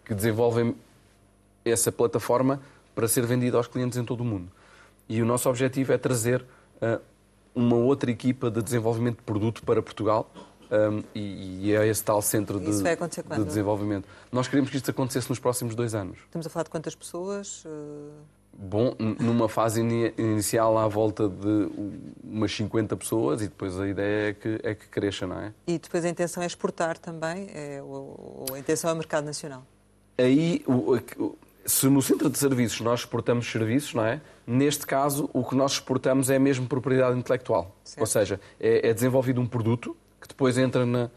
[0.04, 0.74] que desenvolvem
[1.64, 2.60] essa plataforma
[2.94, 4.50] para ser vendida aos clientes em todo o mundo.
[5.08, 6.44] E o nosso objetivo é trazer
[6.80, 7.00] uh,
[7.54, 10.30] uma outra equipa de desenvolvimento de produto para Portugal
[10.70, 14.08] um, e, e, é esse tal centro de, de, desenvolvimento.
[14.32, 16.18] Nós queremos que isto acontecesse nos próximos dois anos.
[16.24, 17.64] Estamos a falar de quantas pessoas?
[18.56, 19.80] Bom, numa fase
[20.16, 21.70] inicial à volta de
[22.22, 25.52] umas 50 pessoas e depois a ideia é que, é que cresça, não é?
[25.66, 29.24] E depois a intenção é exportar também, é, ou, ou a intenção é o mercado
[29.24, 29.66] nacional?
[30.16, 30.96] Aí, o,
[31.66, 34.20] se no centro de serviços nós exportamos serviços, não é?
[34.46, 37.74] Neste caso, o que nós exportamos é mesmo propriedade intelectual.
[37.82, 38.00] Certo.
[38.00, 41.10] Ou seja, é, é desenvolvido um produto que depois entra na,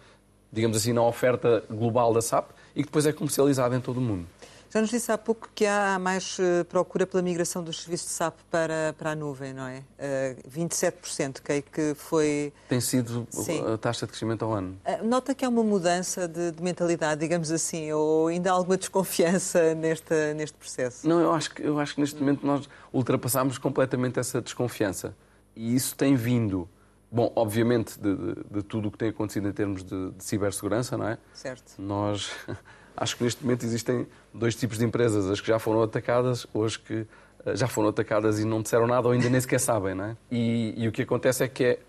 [0.51, 4.01] digamos assim, na oferta global da SAP e que depois é comercializado em todo o
[4.01, 4.25] mundo.
[4.69, 8.13] Já nos disse há pouco que há mais uh, procura pela migração dos serviços de
[8.13, 9.83] SAP para, para a nuvem, não é?
[9.97, 12.51] Uh, 27%, que, é que foi...
[12.67, 13.63] Tem sido Sim.
[13.65, 14.77] a taxa de crescimento ao ano.
[14.85, 18.75] Uh, nota que há uma mudança de, de, mentalidade, digamos assim, ou ainda há alguma
[18.77, 21.07] desconfiança neste, neste processo?
[21.07, 25.15] Não, eu acho, que, eu acho que neste momento nós ultrapassámos completamente essa desconfiança.
[25.55, 26.69] E isso tem vindo
[27.09, 30.97] Bom, obviamente, de, de, de, tudo o que tem acontecido em termos de, de, cibersegurança,
[30.97, 31.17] não é?
[31.33, 31.81] Certo.
[31.81, 32.31] Nós
[32.97, 36.65] acho que neste momento existem dois tipos de empresas, as que já foram atacadas ou
[36.65, 37.05] as que
[37.45, 40.17] eh, já foram atacadas e não disseram nada ou ainda nem sequer sabem, não é?
[40.31, 41.79] E, e o que acontece é que é,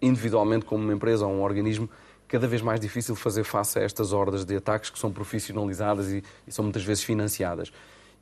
[0.00, 1.90] individualmente, como uma empresa ou um organismo,
[2.28, 6.22] cada vez mais difícil fazer face a estas hordas de ataques que são profissionalizadas e,
[6.46, 7.72] e são muitas vezes financiadas.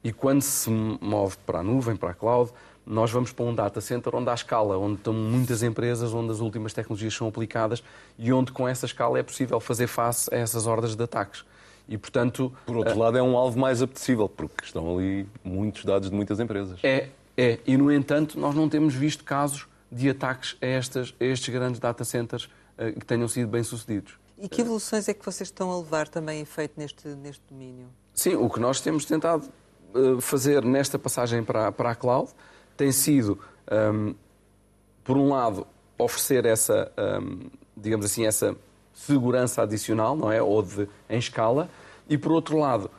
[0.02, 2.50] E quando se move para a nuvem, para a cloud,
[2.84, 6.40] nós vamos para um data center onde há escala, onde estão muitas empresas, onde as
[6.40, 7.84] últimas tecnologias são aplicadas
[8.18, 11.44] e onde com essa escala é possível fazer face a essas hordas de ataques.
[11.88, 12.52] E, portanto...
[12.64, 16.40] Por outro lado, é um alvo mais apetecível, porque estão ali muitos dados de muitas
[16.40, 16.78] empresas.
[16.82, 17.58] É, é.
[17.66, 21.78] E, no entanto, nós não temos visto casos de ataques a, estas, a estes grandes
[21.78, 24.18] data centers uh, que tenham sido bem-sucedidos.
[24.38, 27.86] E que evoluções é que vocês estão a levar também em feito neste, neste domínio?
[28.14, 29.48] Sim, o que nós temos tentado
[29.94, 32.30] uh, fazer nesta passagem para, para a cloud
[32.76, 33.38] tem sido,
[33.70, 34.14] um, ehm,
[35.04, 35.66] por um lado,
[35.98, 38.56] oferecer essa, um, ehm, digamos assim, essa
[38.94, 40.42] segurança adicional, não é?
[40.42, 41.68] Ou de, em escala.
[42.08, 42.90] E, por outro lado,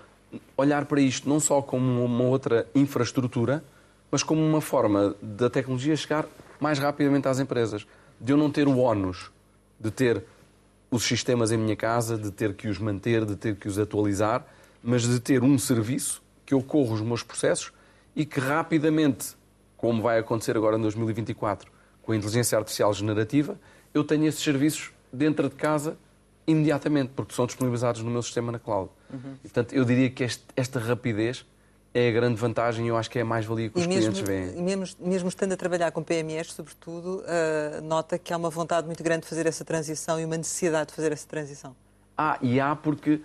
[0.58, 3.64] olhar para isto não só como uma outra infraestrutura,
[4.10, 6.26] mas como uma forma da tecnologia chegar
[6.60, 7.86] mais rapidamente às empresas.
[8.20, 9.32] De eu não ter o ónus
[9.80, 10.24] de ter
[10.90, 14.46] os sistemas em minha casa, de ter que os manter, de ter que os atualizar,
[14.82, 17.74] mas de ter um serviço que eu corro os meus processos
[18.16, 19.36] e que rapidamente,
[19.76, 21.70] como vai acontecer agora em 2024
[22.02, 23.60] com a inteligência artificial generativa,
[23.94, 25.98] eu tenho esses serviços dentro de casa
[26.46, 28.90] imediatamente, porque são disponibilizados no meu sistema na cloud.
[29.12, 29.36] Uhum.
[29.36, 31.46] E, portanto, eu diria que este, esta rapidez
[31.94, 34.28] é a grande vantagem e eu acho que é a mais-valia que os mesmo, clientes
[34.28, 34.58] veem.
[34.58, 38.88] E mesmo, mesmo estando a trabalhar com PMEs, sobretudo, uh, nota que há uma vontade
[38.88, 41.76] muito grande de fazer essa transição e uma necessidade de fazer essa transição.
[42.18, 43.22] Ah, e há porque,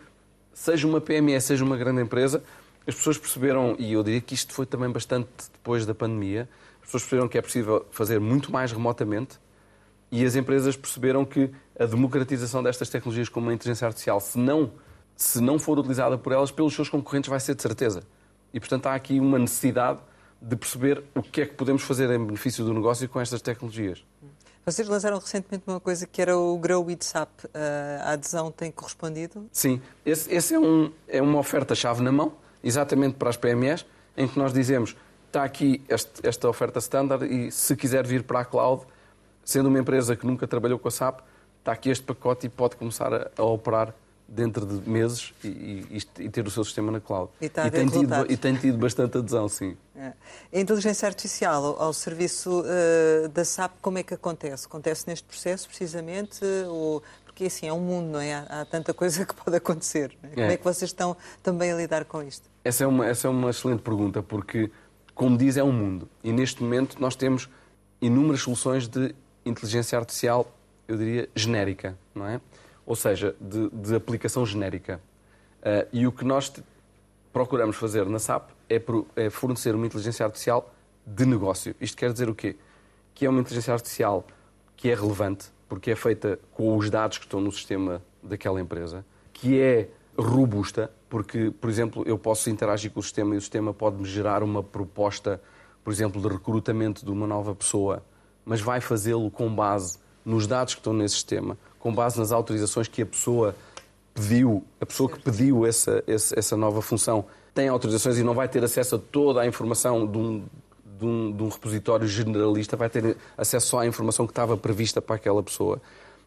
[0.52, 2.42] seja uma PME, seja uma grande empresa,
[2.86, 6.48] as pessoas perceberam, e eu diria que isto foi também bastante depois da pandemia,
[6.80, 9.38] as pessoas perceberam que é possível fazer muito mais remotamente
[10.10, 14.72] e as empresas perceberam que a democratização destas tecnologias como a inteligência artificial, se não,
[15.16, 18.02] se não for utilizada por elas, pelos seus concorrentes, vai ser de certeza.
[18.52, 19.98] E, portanto, há aqui uma necessidade
[20.40, 24.04] de perceber o que é que podemos fazer em benefício do negócio com estas tecnologias.
[24.64, 27.30] Vocês lançaram recentemente uma coisa que era o Grow with SAP.
[28.04, 29.48] A adesão tem correspondido?
[29.50, 29.80] Sim.
[30.04, 34.38] Esse, esse é, um, é uma oferta-chave na mão, exatamente para as PMEs, em que
[34.38, 34.94] nós dizemos
[35.26, 38.84] está aqui este, esta oferta standard e se quiser vir para a cloud,
[39.48, 41.20] sendo uma empresa que nunca trabalhou com a SAP,
[41.58, 43.94] está aqui este pacote e pode começar a, a operar
[44.28, 47.30] dentro de meses e, e, e, ter o seu sistema na cloud.
[47.40, 49.74] E, e, tem, tido, e tem tido bastante adesão, sim.
[49.96, 50.12] É.
[50.52, 54.66] A inteligência artificial ao, ao serviço uh, da SAP, como é que acontece?
[54.66, 56.44] Acontece neste processo, precisamente?
[56.68, 58.34] Ou, porque assim é um mundo, não é?
[58.34, 60.14] Há, há tanta coisa que pode acontecer.
[60.24, 60.28] É?
[60.28, 62.50] Como é que vocês estão também a lidar com isto?
[62.62, 64.70] Essa é uma, essa é uma excelente pergunta, porque,
[65.14, 66.06] como diz, é um mundo.
[66.22, 67.48] E neste momento nós temos
[67.98, 69.14] inúmeras soluções de
[69.48, 70.52] inteligência artificial,
[70.86, 72.40] eu diria, genérica, não é?
[72.86, 75.00] Ou seja, de, de aplicação genérica.
[75.60, 76.52] Uh, e o que nós
[77.32, 78.80] procuramos fazer na SAP é,
[79.16, 80.72] é fornecer uma inteligência artificial
[81.06, 81.74] de negócio.
[81.80, 82.56] Isto quer dizer o quê?
[83.14, 84.26] Que é uma inteligência artificial
[84.76, 89.04] que é relevante, porque é feita com os dados que estão no sistema daquela empresa,
[89.32, 93.72] que é robusta, porque, por exemplo, eu posso interagir com o sistema e o sistema
[93.72, 95.40] pode-me gerar uma proposta,
[95.82, 98.02] por exemplo, de recrutamento de uma nova pessoa,
[98.48, 102.88] mas vai fazê-lo com base nos dados que estão nesse sistema, com base nas autorizações
[102.88, 103.54] que a pessoa
[104.14, 108.64] pediu, a pessoa que pediu essa, essa nova função tem autorizações e não vai ter
[108.64, 110.44] acesso a toda a informação de um,
[110.98, 115.02] de um, de um repositório generalista, vai ter acesso só à informação que estava prevista
[115.02, 115.80] para aquela pessoa.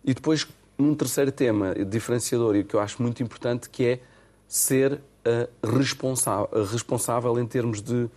[0.05, 3.99] E depois, num terceiro tema diferenciador e que eu acho muito importante, que é
[4.47, 8.07] ser uh, responsável, responsável em termos de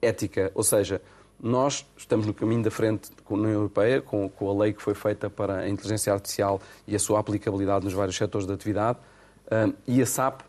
[0.00, 0.50] ética.
[0.54, 1.02] Ou seja,
[1.42, 4.80] nós estamos no caminho da frente com a União Europeia, com, com, a lei que
[4.80, 8.98] foi feita para a inteligência artificial e a sua aplicabilidade nos vários setores de atividade,
[9.46, 10.42] uh, e a SAP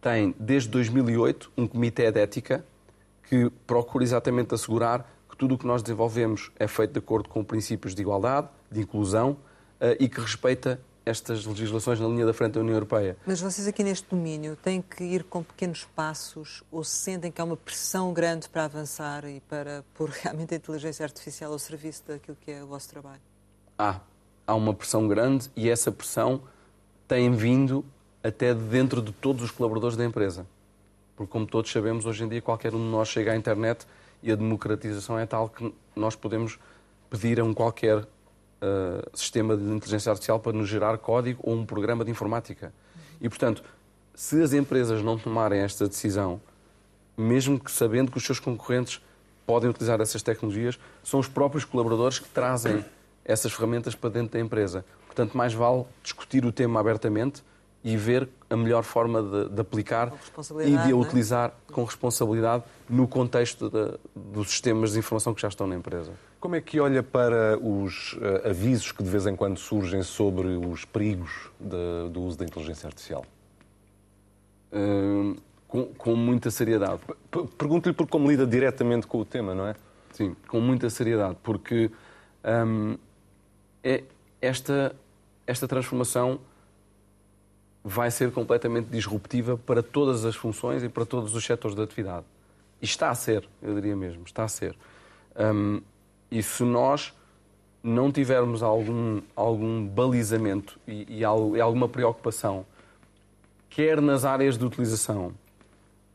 [0.00, 2.64] tem, desde 2008, um comitê de ética
[3.28, 7.44] que procura exatamente assegurar que tudo o que nós desenvolvemos é feito de acordo com
[7.44, 9.36] princípios de igualdade, de inclusão
[9.80, 13.16] eh, e que respeita estas legislações na linha da frente da União Europeia.
[13.24, 17.44] Mas vocês aqui neste domínio têm que ir com pequenos passos ou sentem que há
[17.44, 22.36] uma pressão grande para avançar e para pôr realmente a inteligência artificial ao serviço daquilo
[22.40, 23.20] que é o vosso trabalho?
[23.78, 24.00] Há.
[24.44, 26.42] Há uma pressão grande e essa pressão
[27.06, 27.84] tem vindo
[28.22, 30.44] até dentro de todos os colaboradores da empresa.
[31.14, 33.86] Porque, como todos sabemos, hoje em dia qualquer um de nós chega à internet
[34.22, 36.58] e a democratização é tal que nós podemos
[37.08, 38.06] pedir a um qualquer
[38.62, 42.72] uh, sistema de inteligência artificial para nos gerar código ou um programa de informática.
[43.20, 43.62] E, portanto,
[44.14, 46.40] se as empresas não tomarem esta decisão,
[47.16, 49.00] mesmo que sabendo que os seus concorrentes
[49.46, 52.84] podem utilizar essas tecnologias, são os próprios colaboradores que trazem
[53.24, 54.84] essas ferramentas para dentro da empresa.
[55.06, 57.42] Portanto, mais vale discutir o tema abertamente
[57.86, 60.12] e ver a melhor forma de, de aplicar
[60.64, 60.92] e de a é?
[60.92, 61.72] utilizar é?
[61.72, 66.10] com responsabilidade no contexto de, dos sistemas de informação que já estão na empresa.
[66.40, 70.48] Como é que olha para os uh, avisos que de vez em quando surgem sobre
[70.48, 73.24] os perigos de, do uso da inteligência artificial?
[74.72, 75.36] Uh,
[75.68, 77.00] com, com, muita seriedade.
[77.56, 79.76] Pergunto-lhe por como lida diretamente com o tema, não é?
[80.10, 81.88] Sim, com muita seriedade, porque
[82.44, 82.98] um,
[83.84, 84.02] é
[84.40, 84.96] esta,
[85.46, 86.40] esta transformação
[87.88, 92.26] vai ser completamente disruptiva para todas as funções e para todos os setores da atividade.
[92.82, 94.76] E está a ser, eu diria mesmo, está a ser.
[95.38, 95.80] Um,
[96.28, 97.14] e se nós
[97.84, 102.66] não tivermos algum, algum balizamento e, e, alguma preocupação,
[103.70, 105.32] quer nas áreas de utilização,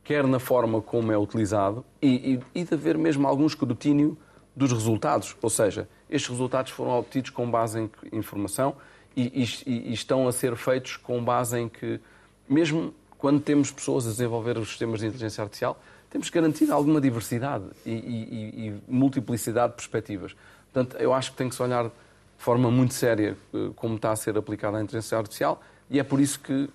[0.03, 4.17] quer na forma como é utilizado, e, e, e de haver mesmo algum escrutínio
[4.53, 5.37] dos resultados.
[5.41, 8.75] Ou seja, estes resultados foram obtidos com base em informação
[9.15, 11.99] e, e, e, estão a ser feitos com base em que,
[12.47, 16.99] mesmo quando temos pessoas a desenvolver os sistemas de inteligência artificial, temos que garantir alguma
[16.99, 20.35] diversidade e, e multiplicidade de perspectivas.
[20.71, 21.91] Portanto, eu acho que tem que se olhar de
[22.37, 26.19] forma muito séria eh, como está a ser aplicada a inteligência artificial e é por
[26.19, 26.69] isso que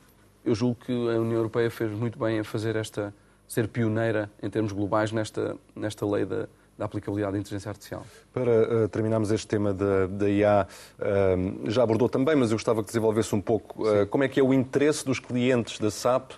[0.44, 3.12] eu julgo que a União Europeia fez muito bem a fazer esta,
[3.49, 8.05] ser pioneira em termos globais nesta, nesta lei da, da aplicabilidade da inteligência artificial.
[8.33, 12.57] Para uh, terminarmos este tema da, da IA, uh, eh, já abordou também, mas eu
[12.57, 15.91] gostava que desenvolvesse um pouco uh, como é que é o interesse dos clientes da
[15.91, 16.33] SAP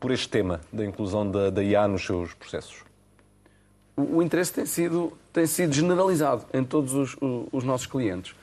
[0.00, 2.82] por este tema da inclusão da, da IA nos seus processos.
[3.96, 8.34] O, o, interesse tem sido, tem sido generalizado em todos os, os, os nossos clientes.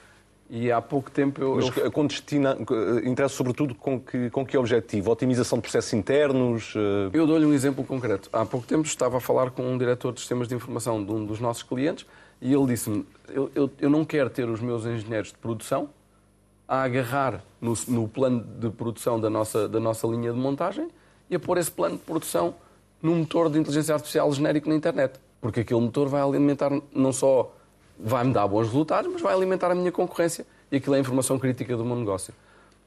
[0.53, 1.55] E há pouco tempo eu.
[1.55, 1.89] Mas eu...
[1.89, 2.57] com destina,
[3.05, 5.09] interessa sobretudo com que, com que objetivo?
[5.09, 6.73] Otimização de processos internos?
[6.75, 8.29] Eh, eu dou-lhe um exemplo concreto.
[8.33, 11.25] Há pouco tempo estava a falar com um diretor de sistemas de informação de um
[11.25, 12.05] dos nossos clientes
[12.41, 15.89] e ele disse-me: eu, eu, eu não quero ter os meus engenheiros de produção
[16.67, 20.89] a agarrar no, no, plano de produção da nossa, da nossa linha de montagem
[21.29, 22.55] e a pôr esse plano de produção
[23.01, 25.17] num motor de inteligência artificial genérico na internet.
[25.39, 27.55] Porque aquele motor vai alimentar não só
[28.03, 31.37] vai-me dar bons resultados, mas vai alimentar a minha concorrência e aquilo é a informação
[31.37, 32.33] crítica do meu negócio.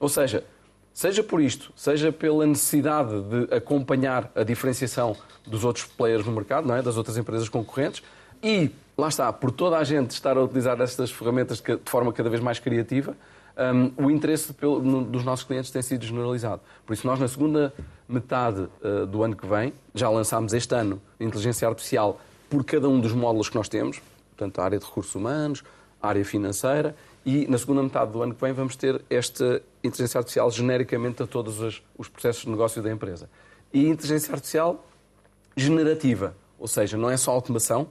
[0.01, 0.45] Ou seja,
[0.93, 6.67] seja por isto, seja pela necessidade de acompanhar a diferenciação dos outros players no mercado,
[6.67, 6.83] não é?
[6.83, 8.03] das outras empresas concorrentes,
[8.43, 12.29] e, lá está, por toda a gente estar a utilizar estas ferramentas de forma cada
[12.29, 13.17] vez mais criativa,
[13.57, 16.61] um, o interesse pelo, no, dos nossos clientes tem sido generalizado.
[16.85, 17.73] Por isso, nós, na segunda
[18.09, 23.01] metade uh, do ano que vem, já lançámos este ano inteligência artificial por cada um
[23.01, 24.01] dos módulos que nós temos,
[24.37, 25.63] portanto, a área de recursos humanos,
[26.03, 30.51] área financeira e na segunda metade do ano que vem vamos ter esta inteligência artificial
[30.51, 33.31] genericamente a todos os, os processos de negócio da empresa.
[33.73, 34.85] E inteligência artificial
[35.57, 37.89] generativa, ou seja, não é só automação,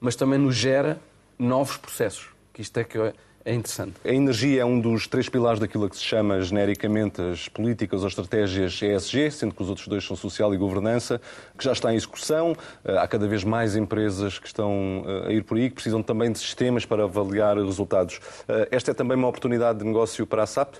[0.00, 1.00] mas também nos gera
[1.38, 2.98] novos processos, que isto é que
[3.44, 3.94] é interessante.
[4.04, 8.08] A energia é um dos três pilares daquilo que se chama genericamente as políticas ou
[8.08, 11.20] estratégias ESG, sendo que os outros dois são social e governança,
[11.58, 12.54] que já está em execução.
[12.84, 16.02] Eh, há cada vez mais empresas que estão eh, a ir por aí, que precisam
[16.02, 18.20] também de sistemas para avaliar resultados.
[18.48, 20.76] Eh, esta é também uma oportunidade de negócio para a SAP?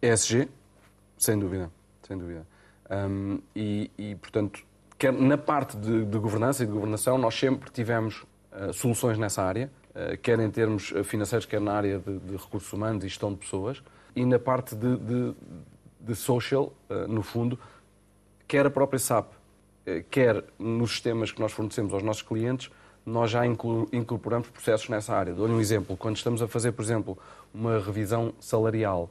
[0.00, 0.48] ESG,
[1.18, 1.70] sem dúvida,
[2.06, 2.46] sem dúvida.
[2.90, 4.60] Um, e, e, portanto,
[4.98, 9.42] quer na parte de, de, governança e de governação, nós sempre tivemos uh, soluções nessa
[9.42, 9.70] área
[10.22, 13.38] quer em termos eh, financeiros, quer na área de, de recursos humanos e gestão de
[13.38, 13.82] pessoas,
[14.14, 15.34] e na parte de, de,
[16.00, 17.58] de social, eh, no fundo,
[18.46, 19.32] quer a própria SAP,
[20.10, 22.70] quer nos sistemas que nós fornecemos aos nossos clientes,
[23.04, 25.34] nós já incorporamos processos nessa área.
[25.34, 25.96] Dou-lhe um exemplo.
[25.96, 27.18] Quando estamos a fazer, por exemplo,
[27.52, 29.10] uma revisão salarial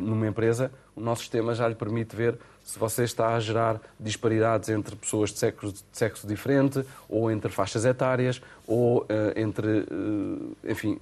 [0.00, 4.68] numa empresa, o nosso sistema já lhe permite ver se você está a gerar disparidades
[4.68, 10.56] entre pessoas de sexo, de sexo diferente, ou entre faixas etárias, ou uh, entre, uh,
[10.62, 10.98] enfim,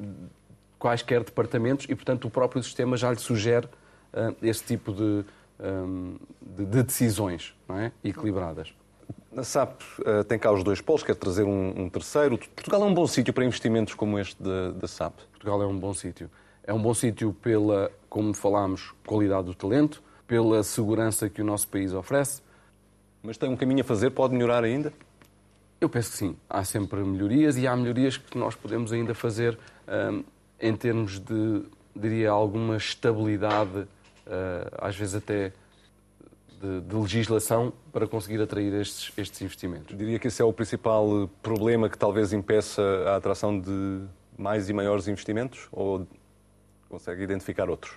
[0.79, 5.24] quaisquer departamentos, e, portanto, o próprio sistema já lhe sugere uh, esse tipo de,
[5.59, 7.91] um, de, de decisões não é?
[8.05, 8.72] equilibradas.
[9.37, 9.83] A SAP
[10.29, 12.39] tem cá os dois polos, quer trazer um, um, terceiro.
[12.39, 15.18] Portugal é um bom sítio para investimentos como este da SAP?
[15.33, 16.31] Portugal é um bom sítio.
[16.67, 21.69] É um bom sítio pela, como falámos, qualidade do talento, pela segurança que o nosso
[21.69, 22.43] país oferece.
[23.23, 24.93] Mas tem um caminho a fazer, pode melhorar ainda?
[25.81, 26.37] Eu penso que sim.
[26.51, 29.57] Há sempre melhorias e há melhorias que nós podemos ainda fazer
[29.87, 30.25] um,
[30.61, 31.62] em termos de,
[31.95, 33.89] diria, alguma estabilidade, uh,
[34.79, 35.53] às vezes até
[36.61, 39.97] de, de, legislação, para conseguir atrair estes, estes investimentos.
[39.97, 44.01] Diria que esse é o principal problema que talvez impeça a atração de
[44.37, 45.69] mais e maiores investimentos?
[45.71, 46.07] Ou
[46.89, 47.95] consegue identificar outros?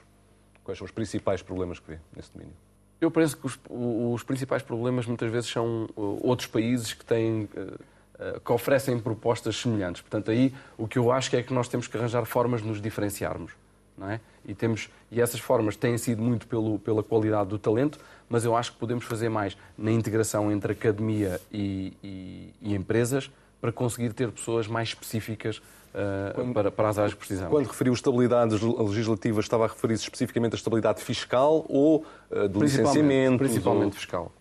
[0.64, 2.54] Quais são os principais problemas que vê nesse domínio?
[3.02, 7.44] Eu penso que os, os principais problemas muitas vezes são uh, outros países que têm
[7.44, 10.02] uh, uh, que oferecem propostas semelhantes.
[10.02, 12.82] Portanto, aí o que eu acho é que nós temos que arranjar formas de nos
[12.82, 13.54] diferenciarmos.
[13.98, 14.20] Não é?
[14.46, 18.56] e, temos, e essas formas têm sido muito pelo, pela qualidade do talento, mas eu
[18.56, 23.30] acho que podemos fazer mais na integração entre academia e, e, e empresas
[23.60, 25.62] para conseguir ter pessoas mais específicas
[25.94, 27.52] eh, quando, para, para, as áreas que precisamos.
[27.52, 33.40] Quando referiu estabilidade legislativa, estava a referir-se especificamente à estabilidade fiscal ou uh, do licenciamento?
[33.40, 34.32] Principalmente fiscal.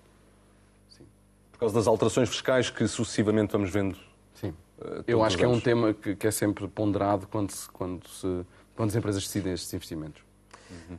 [0.91, 1.05] Sim.
[1.53, 3.97] Por causa das alterações fiscais que sucessivamente vamos vendo.
[4.35, 4.51] Sim.
[4.79, 8.07] Uh, Eu acho que é um tema que, que, é sempre ponderado quando, se, quando,
[8.07, 8.47] se,
[8.77, 10.23] quando as empresas decidem estes investimentos.
[10.71, 10.99] Uhum.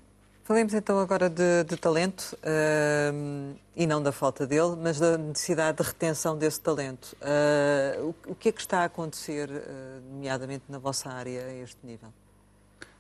[0.50, 5.78] Falemos então agora de, de talento uh, e não da falta dele, mas da necessidade
[5.78, 7.16] de retenção desse talento.
[7.22, 11.54] Uh, o, o, que é que está a acontecer, uh, nomeadamente na vossa área, a
[11.54, 12.10] este nível?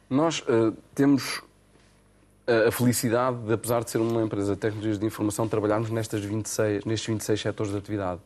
[0.08, 1.42] Nós eh, temos
[2.68, 6.86] a felicidade de, apesar de ser uma empresa de tecnologias de informação, trabalharmos nestas 26,
[6.86, 8.22] nestes 26 setores de atividade.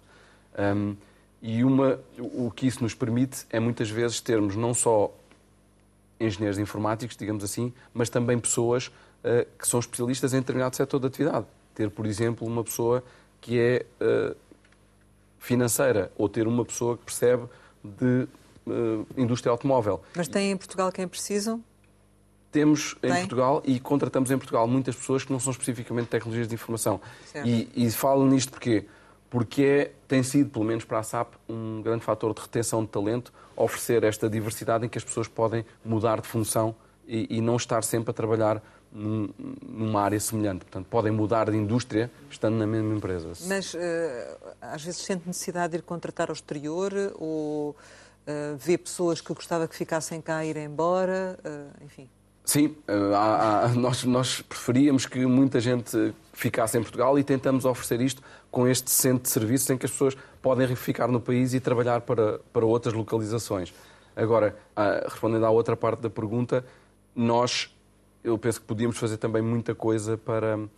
[0.60, 0.98] Um,
[1.42, 5.14] e uma, o que isso nos permite é muitas vezes termos não só
[6.20, 8.92] engenheiros informáticos, digamos assim, mas também pessoas
[9.58, 11.46] que são especialistas em determinado setor de atividade.
[11.74, 13.04] Ter, por exemplo, uma pessoa
[13.40, 14.36] que é uh,
[15.40, 17.44] financeira ou ter uma pessoa que percebe
[17.84, 18.28] de
[18.66, 20.02] uh, indústria automóvel.
[20.16, 21.62] Mas tem em Portugal quem precisam?
[22.52, 26.54] Temos em Portugal e contratamos em Portugal muitas pessoas que não são especificamente tecnologias de
[26.54, 27.02] informação.
[27.44, 28.86] E, e, falo nisto porque
[29.34, 32.90] porque é, tem sido, pelo menos para a SAP, um grande fator de retenção de
[32.90, 36.76] talento, oferecer esta diversidade em que as pessoas podem mudar de função
[37.08, 38.62] e, e não estar sempre a trabalhar
[38.94, 40.60] numa área semelhante.
[40.60, 43.32] Portanto, podem mudar de indústria estando na mesma empresa.
[43.48, 43.78] Mas uh,
[44.62, 47.76] às vezes sente necessidade de ir contratar ao exterior ou uh,
[48.58, 52.08] vê pessoas que gostava que ficassem cá ir embora, uh, enfim.
[52.46, 52.76] Sim,
[53.16, 58.22] há, há, nós, nós preferíamos que muita gente ficasse em Portugal e tentamos oferecer isto
[58.52, 62.02] com este centro de serviços em que as pessoas podem ficar no país e trabalhar
[62.02, 63.74] para, para outras localizações.
[64.16, 64.56] Agora,
[65.06, 66.64] respondendo à outra parte da pergunta,
[67.16, 67.74] nós
[68.24, 70.70] eu penso que podíamos fazer também muita coisa para uh,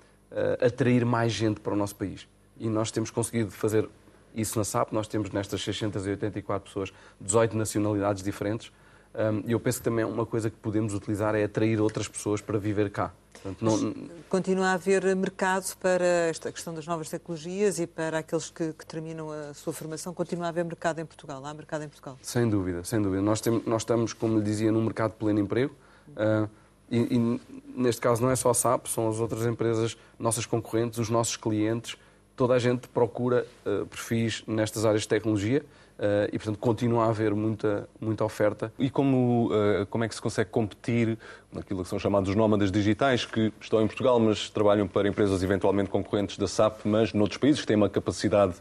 [0.65, 2.27] atrair mais gente para o nosso país.
[2.57, 3.87] E nós temos conseguido fazer
[4.33, 4.91] isso na SAP.
[4.91, 8.71] Nós temos nestas 684 pessoas 18 nacionalidades diferentes.
[9.13, 12.41] E um, eu penso que também uma coisa que podemos utilizar é atrair outras pessoas
[12.41, 13.13] para viver cá.
[13.31, 14.09] Portanto, não...
[14.27, 18.85] Continua a haver mercado para esta questão das novas tecnologias e para aqueles que, que,
[18.85, 20.13] terminam a sua formação?
[20.13, 21.45] Continua a haver mercado em Portugal?
[21.45, 22.17] Há mercado em Portugal?
[22.21, 23.21] Sem dúvida, sem dúvida.
[23.21, 25.75] Nós, temos, nós estamos, como lhe dizia, num mercado de pleno emprego.
[26.09, 26.49] Uh,
[26.89, 27.41] e, e,
[27.75, 31.35] neste caso não é só a SAP, são as outras empresas, nossas concorrentes, os nossos
[31.35, 31.97] clientes.
[32.35, 35.63] Toda a gente procura uh, perfis nestas áreas de tecnologia
[35.95, 38.71] Uh, e, portanto, continua a haver muita, muita oferta.
[38.77, 41.17] E como, uh, como é que se consegue competir
[41.53, 45.41] naquilo que são chamados os nómadas digitais, que estão em Portugal, mas trabalham para empresas
[45.41, 48.55] eventualmente concorrentes da SAP, mas noutros países que têm uma capacidade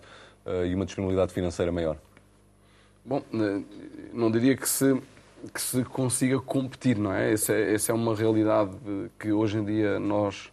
[0.65, 1.97] e uma disponibilidade financeira maior?
[3.05, 3.23] Bom,
[4.13, 4.95] não diria que se,
[5.53, 7.33] que se consiga competir, não é?
[7.33, 8.73] Essa é, essa é uma realidade
[9.19, 10.53] que hoje em dia nós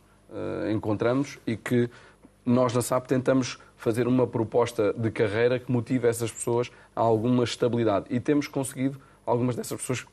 [0.72, 1.90] encontramos e que
[2.46, 7.44] nós na SAP tentamos fazer uma proposta de carreira que motive essas pessoas a alguma
[7.44, 8.06] estabilidade.
[8.10, 10.06] E temos conseguido algumas dessas pessoas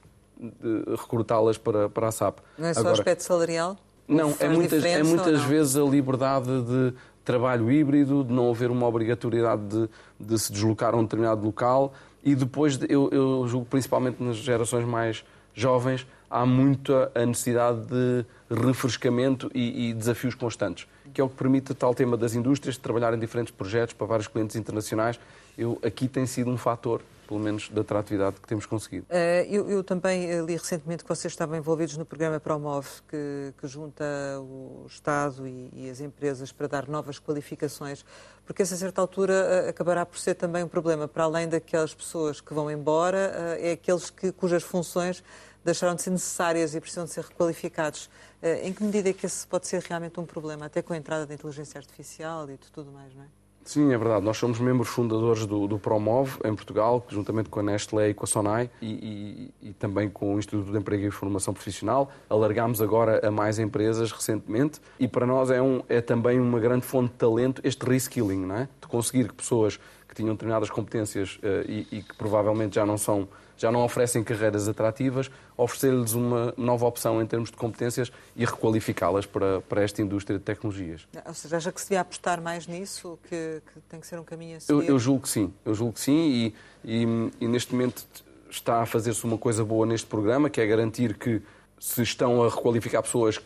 [0.90, 2.38] recrutá-las para, para a SAP.
[2.56, 3.76] Não é só Agora, aspecto salarial?
[4.06, 8.86] Não, é muitas, é muitas vezes a liberdade de trabalho híbrido, de não haver uma
[8.86, 11.92] obrigatoriedade de, de se deslocar a um determinado local
[12.24, 18.24] e depois, eu, eu julgo principalmente nas gerações mais jovens, há muita a necessidade de
[18.50, 22.80] refrescamento e, e, desafios constantes, que é o que permite tal tema das indústrias de
[22.80, 25.18] trabalhar em diferentes projetos para vários clientes internacionais.
[25.58, 29.06] Eu, aqui tem sido um fator, pelo menos, da atratividade que temos conseguido.
[29.10, 33.66] Uh, eu, eu, também li recentemente que vocês estavam envolvidos no programa Promove, que, que
[33.66, 34.04] junta
[34.40, 38.04] o Estado e, e, as empresas para dar novas qualificações,
[38.46, 42.40] porque essa, certa altura, eh, acabará por ser também um problema, para além daquelas pessoas
[42.40, 45.22] que vão embora, é aqueles que, cujas funções
[45.64, 48.08] deixaram de ser necessárias e precisam de ser requalificados.
[48.40, 50.96] Eh, em que medida é que esse pode ser realmente um problema, até com a
[50.96, 53.37] entrada da inteligência artificial e de tudo mais, não é?
[53.68, 54.24] Sim, é verdade.
[54.24, 58.24] Nós somos membros fundadores do, do Promove em Portugal, juntamente com a Nestlé e com
[58.24, 62.10] a Sonai e, e, e, também com o Instituto de Emprego e Formação Profissional.
[62.30, 66.86] Alargámos agora a mais empresas recentemente e para nós é, um, é também uma grande
[66.86, 68.68] fonte de talento este reskilling, não é?
[68.80, 69.78] De conseguir que pessoas
[70.18, 74.68] tinham determinadas competências uh, e, e que provavelmente já não são já não oferecem carreiras
[74.68, 80.38] atrativas, oferecer-lhes uma nova opção em termos de competências e requalificá-las para, para esta indústria
[80.38, 81.08] de tecnologias.
[81.26, 84.22] Ou seja, acha que se devia apostar mais nisso, que, que tem que ser um
[84.22, 84.72] caminho a seguir?
[84.72, 86.54] Eu, eu julgo que sim, eu julgo que sim e,
[86.84, 88.06] e, e neste momento
[88.48, 91.42] está a fazer-se uma coisa boa neste programa, que é garantir que
[91.80, 93.40] se estão a requalificar pessoas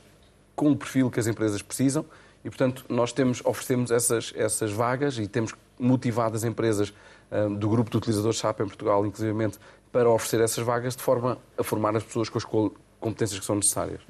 [0.54, 2.04] com o perfil que as empresas precisam
[2.44, 6.92] e, portanto, nós temos, oferecemos essas, essas vagas e temos motivado as empresas
[7.30, 9.58] um, do grupo de utilizadores SAP em Portugal, inclusivamente,
[9.90, 13.56] para oferecer essas vagas de forma a formar as pessoas com as competências que são
[13.56, 14.00] necessárias.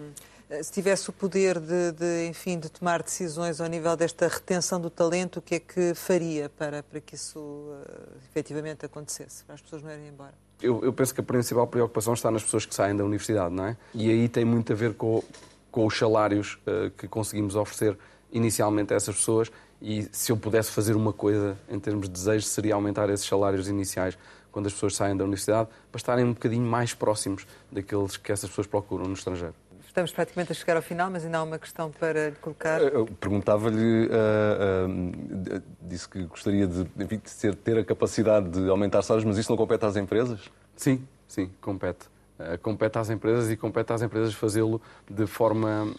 [0.52, 4.80] Eh, se tivesse o poder de, de, enfim, de tomar decisões ao nível desta retenção
[4.80, 9.54] do talento, o que é que faria para, para que isso uh, efetivamente acontecesse, para
[9.54, 10.34] as pessoas não irem embora?
[10.60, 13.64] Eu, eu, penso que a principal preocupação está nas pessoas que saem da universidade, não
[13.64, 13.76] é?
[13.94, 15.24] E aí tem muito a ver com,
[15.70, 17.98] com os salários uh, que conseguimos oferecer
[18.32, 22.46] inicialmente a essas pessoas e se eu pudesse fazer uma coisa em termos de desejo
[22.46, 24.16] seria aumentar esses salários iniciais
[24.52, 28.50] quando as pessoas saem da universidade, para estarem um bocadinho mais próximos daqueles que essas
[28.50, 29.54] pessoas procuram no estrangeiro.
[29.86, 32.80] Estamos praticamente a chegar ao final, mas ainda há uma questão para lhe colocar.
[33.20, 39.26] Perguntava-lhe, uh, uh, disse que gostaria de, enfim, de ter a capacidade de aumentar salários,
[39.26, 40.50] mas isso não compete às empresas?
[40.76, 42.11] Sim, sim, compete.
[42.42, 45.94] Uh, compete às empresas e compete às empresas fazê-lo de forma,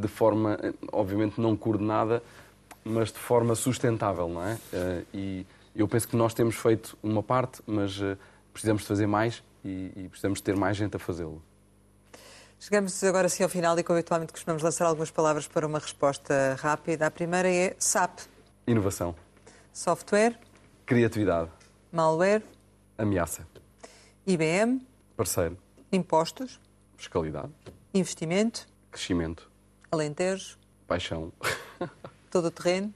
[0.00, 0.58] de forma,
[0.92, 2.22] obviamente, não coordenada,
[2.84, 4.58] mas de forma sustentável, não é?
[5.12, 8.00] E eu penso que nós temos feito uma parte, mas
[8.52, 11.42] precisamos de fazer mais e precisamos de ter mais gente a fazê-lo.
[12.60, 16.56] Chegamos agora sim ao final e, como habitualmente, costumamos lançar algumas palavras para uma resposta
[16.58, 17.06] rápida.
[17.06, 18.18] A primeira é SAP.
[18.66, 19.14] Inovação.
[19.72, 20.36] Software.
[20.84, 21.50] Criatividade.
[21.92, 22.42] Malware.
[22.96, 23.46] Ameaça.
[24.26, 24.84] IBM.
[25.16, 25.56] Parceiro.
[25.90, 26.60] Impostos.
[26.96, 27.52] Fiscalidade.
[27.94, 28.66] Investimento.
[28.90, 29.50] Crescimento.
[29.90, 30.58] Alentejo.
[30.86, 31.32] Paixão.
[32.30, 32.92] Todo o terreno.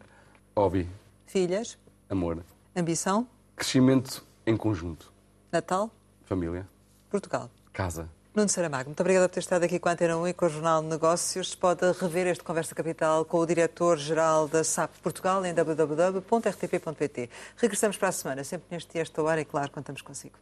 [0.56, 0.88] Hobby.
[1.26, 1.78] Filhas.
[2.08, 2.44] Amor.
[2.76, 3.26] Ambição?
[3.56, 5.12] Crescimento em conjunto.
[5.50, 5.90] Natal?
[6.24, 6.68] Família.
[7.10, 7.50] Portugal.
[7.72, 8.08] Casa.
[8.34, 10.48] Nuno Saramago, muito obrigada por ter estado aqui com a Antena 1 e com o
[10.48, 11.54] Jornal de Negócios.
[11.54, 17.28] Pode rever este Conversa Capital com o diretor-geral da SAP Portugal em www.rtp.pt.
[17.58, 20.38] Regressamos para a semana, sempre neste dia, esta hora, e claro, contamos consigo.